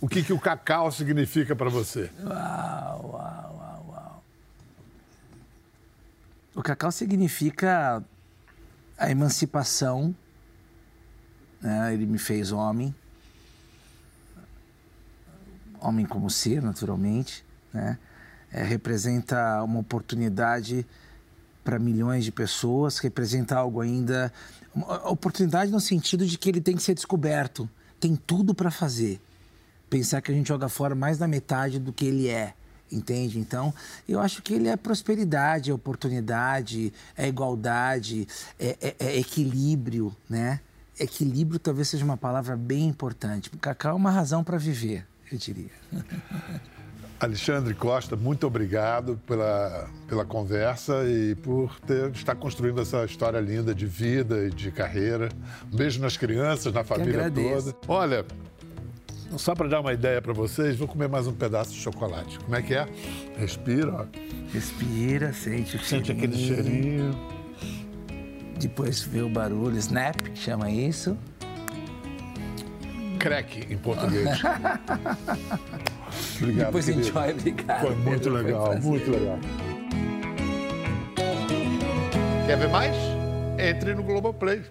O 0.00 0.08
que, 0.08 0.22
que 0.22 0.32
o 0.32 0.40
cacau 0.40 0.90
significa 0.90 1.54
para 1.54 1.68
você? 1.68 2.10
Uau, 2.24 3.10
uau. 3.12 3.50
O 6.54 6.62
cacau 6.62 6.90
significa 6.90 8.04
a 8.98 9.10
emancipação. 9.10 10.14
Né? 11.60 11.94
Ele 11.94 12.06
me 12.06 12.18
fez 12.18 12.52
homem. 12.52 12.94
Homem 15.80 16.04
como 16.04 16.28
ser, 16.28 16.60
naturalmente. 16.60 17.44
Né? 17.72 17.98
É, 18.52 18.62
representa 18.62 19.62
uma 19.62 19.78
oportunidade 19.78 20.86
para 21.64 21.78
milhões 21.78 22.24
de 22.24 22.32
pessoas, 22.32 22.98
representa 22.98 23.56
algo 23.56 23.80
ainda. 23.80 24.32
Oportunidade 25.04 25.70
no 25.70 25.80
sentido 25.80 26.26
de 26.26 26.38
que 26.38 26.48
ele 26.48 26.60
tem 26.60 26.76
que 26.76 26.82
ser 26.82 26.94
descoberto. 26.94 27.68
Tem 27.98 28.16
tudo 28.16 28.54
para 28.54 28.70
fazer. 28.70 29.20
Pensar 29.88 30.22
que 30.22 30.30
a 30.30 30.34
gente 30.34 30.48
joga 30.48 30.68
fora 30.68 30.94
mais 30.94 31.18
da 31.18 31.26
metade 31.26 31.78
do 31.78 31.92
que 31.92 32.04
ele 32.06 32.28
é 32.28 32.54
entende? 32.92 33.38
Então, 33.38 33.72
eu 34.08 34.20
acho 34.20 34.42
que 34.42 34.54
ele 34.54 34.68
é 34.68 34.76
prosperidade, 34.76 35.70
é 35.70 35.74
oportunidade, 35.74 36.92
é 37.16 37.28
igualdade, 37.28 38.26
é, 38.58 38.76
é, 38.80 38.94
é 38.98 39.18
equilíbrio, 39.18 40.14
né? 40.28 40.60
Equilíbrio 40.98 41.58
talvez 41.58 41.88
seja 41.88 42.04
uma 42.04 42.16
palavra 42.16 42.56
bem 42.56 42.88
importante. 42.88 43.48
Cacau 43.60 43.92
é 43.92 43.94
uma 43.94 44.10
razão 44.10 44.42
para 44.42 44.58
viver, 44.58 45.06
eu 45.30 45.38
diria. 45.38 45.70
Alexandre 47.20 47.74
Costa, 47.74 48.16
muito 48.16 48.46
obrigado 48.46 49.20
pela, 49.26 49.86
pela 50.08 50.24
conversa 50.24 51.04
e 51.04 51.34
por 51.34 51.78
ter, 51.80 52.10
estar 52.12 52.34
construindo 52.34 52.80
essa 52.80 53.04
história 53.04 53.38
linda 53.38 53.74
de 53.74 53.84
vida 53.84 54.46
e 54.46 54.50
de 54.50 54.70
carreira. 54.70 55.28
Um 55.70 55.76
beijo 55.76 56.00
nas 56.00 56.16
crianças, 56.16 56.72
na 56.72 56.82
família 56.82 57.30
toda. 57.30 57.76
Olha, 57.86 58.24
só 59.36 59.54
para 59.54 59.68
dar 59.68 59.80
uma 59.80 59.92
ideia 59.92 60.22
para 60.22 60.32
vocês, 60.32 60.76
vou 60.76 60.88
comer 60.88 61.10
mais 61.10 61.26
um 61.26 61.34
pedaço 61.34 61.72
de 61.72 61.78
chocolate. 61.78 62.38
Como 62.38 62.56
é 62.56 62.62
que 62.62 62.74
é? 62.74 62.88
Respira, 63.36 63.92
ó. 63.92 64.06
Respira, 64.50 65.34
sente 65.34 65.76
o 65.76 65.80
Sente 65.84 66.06
cheirinho. 66.06 66.16
aquele 66.16 66.36
cheirinho. 66.38 67.20
Depois 68.58 69.02
vê 69.02 69.20
o 69.20 69.28
barulho, 69.28 69.76
snap, 69.76 70.16
que 70.16 70.38
chama 70.38 70.70
isso. 70.70 71.18
Crack 73.18 73.70
em 73.70 73.76
português. 73.76 74.40
obrigado. 76.40 76.66
Depois 76.66 76.84
querido. 76.84 77.08
enjoy, 77.08 77.30
obrigado. 77.30 77.80
Foi 77.80 77.94
muito 77.96 78.10
Pedro, 78.22 78.34
legal, 78.34 78.66
foi 78.66 78.80
muito 78.80 79.10
legal. 79.10 79.38
Quer 82.46 82.58
ver 82.58 82.68
mais? 82.68 82.96
Entre 83.58 83.94
no 83.94 84.02
Globoplay. 84.02 84.62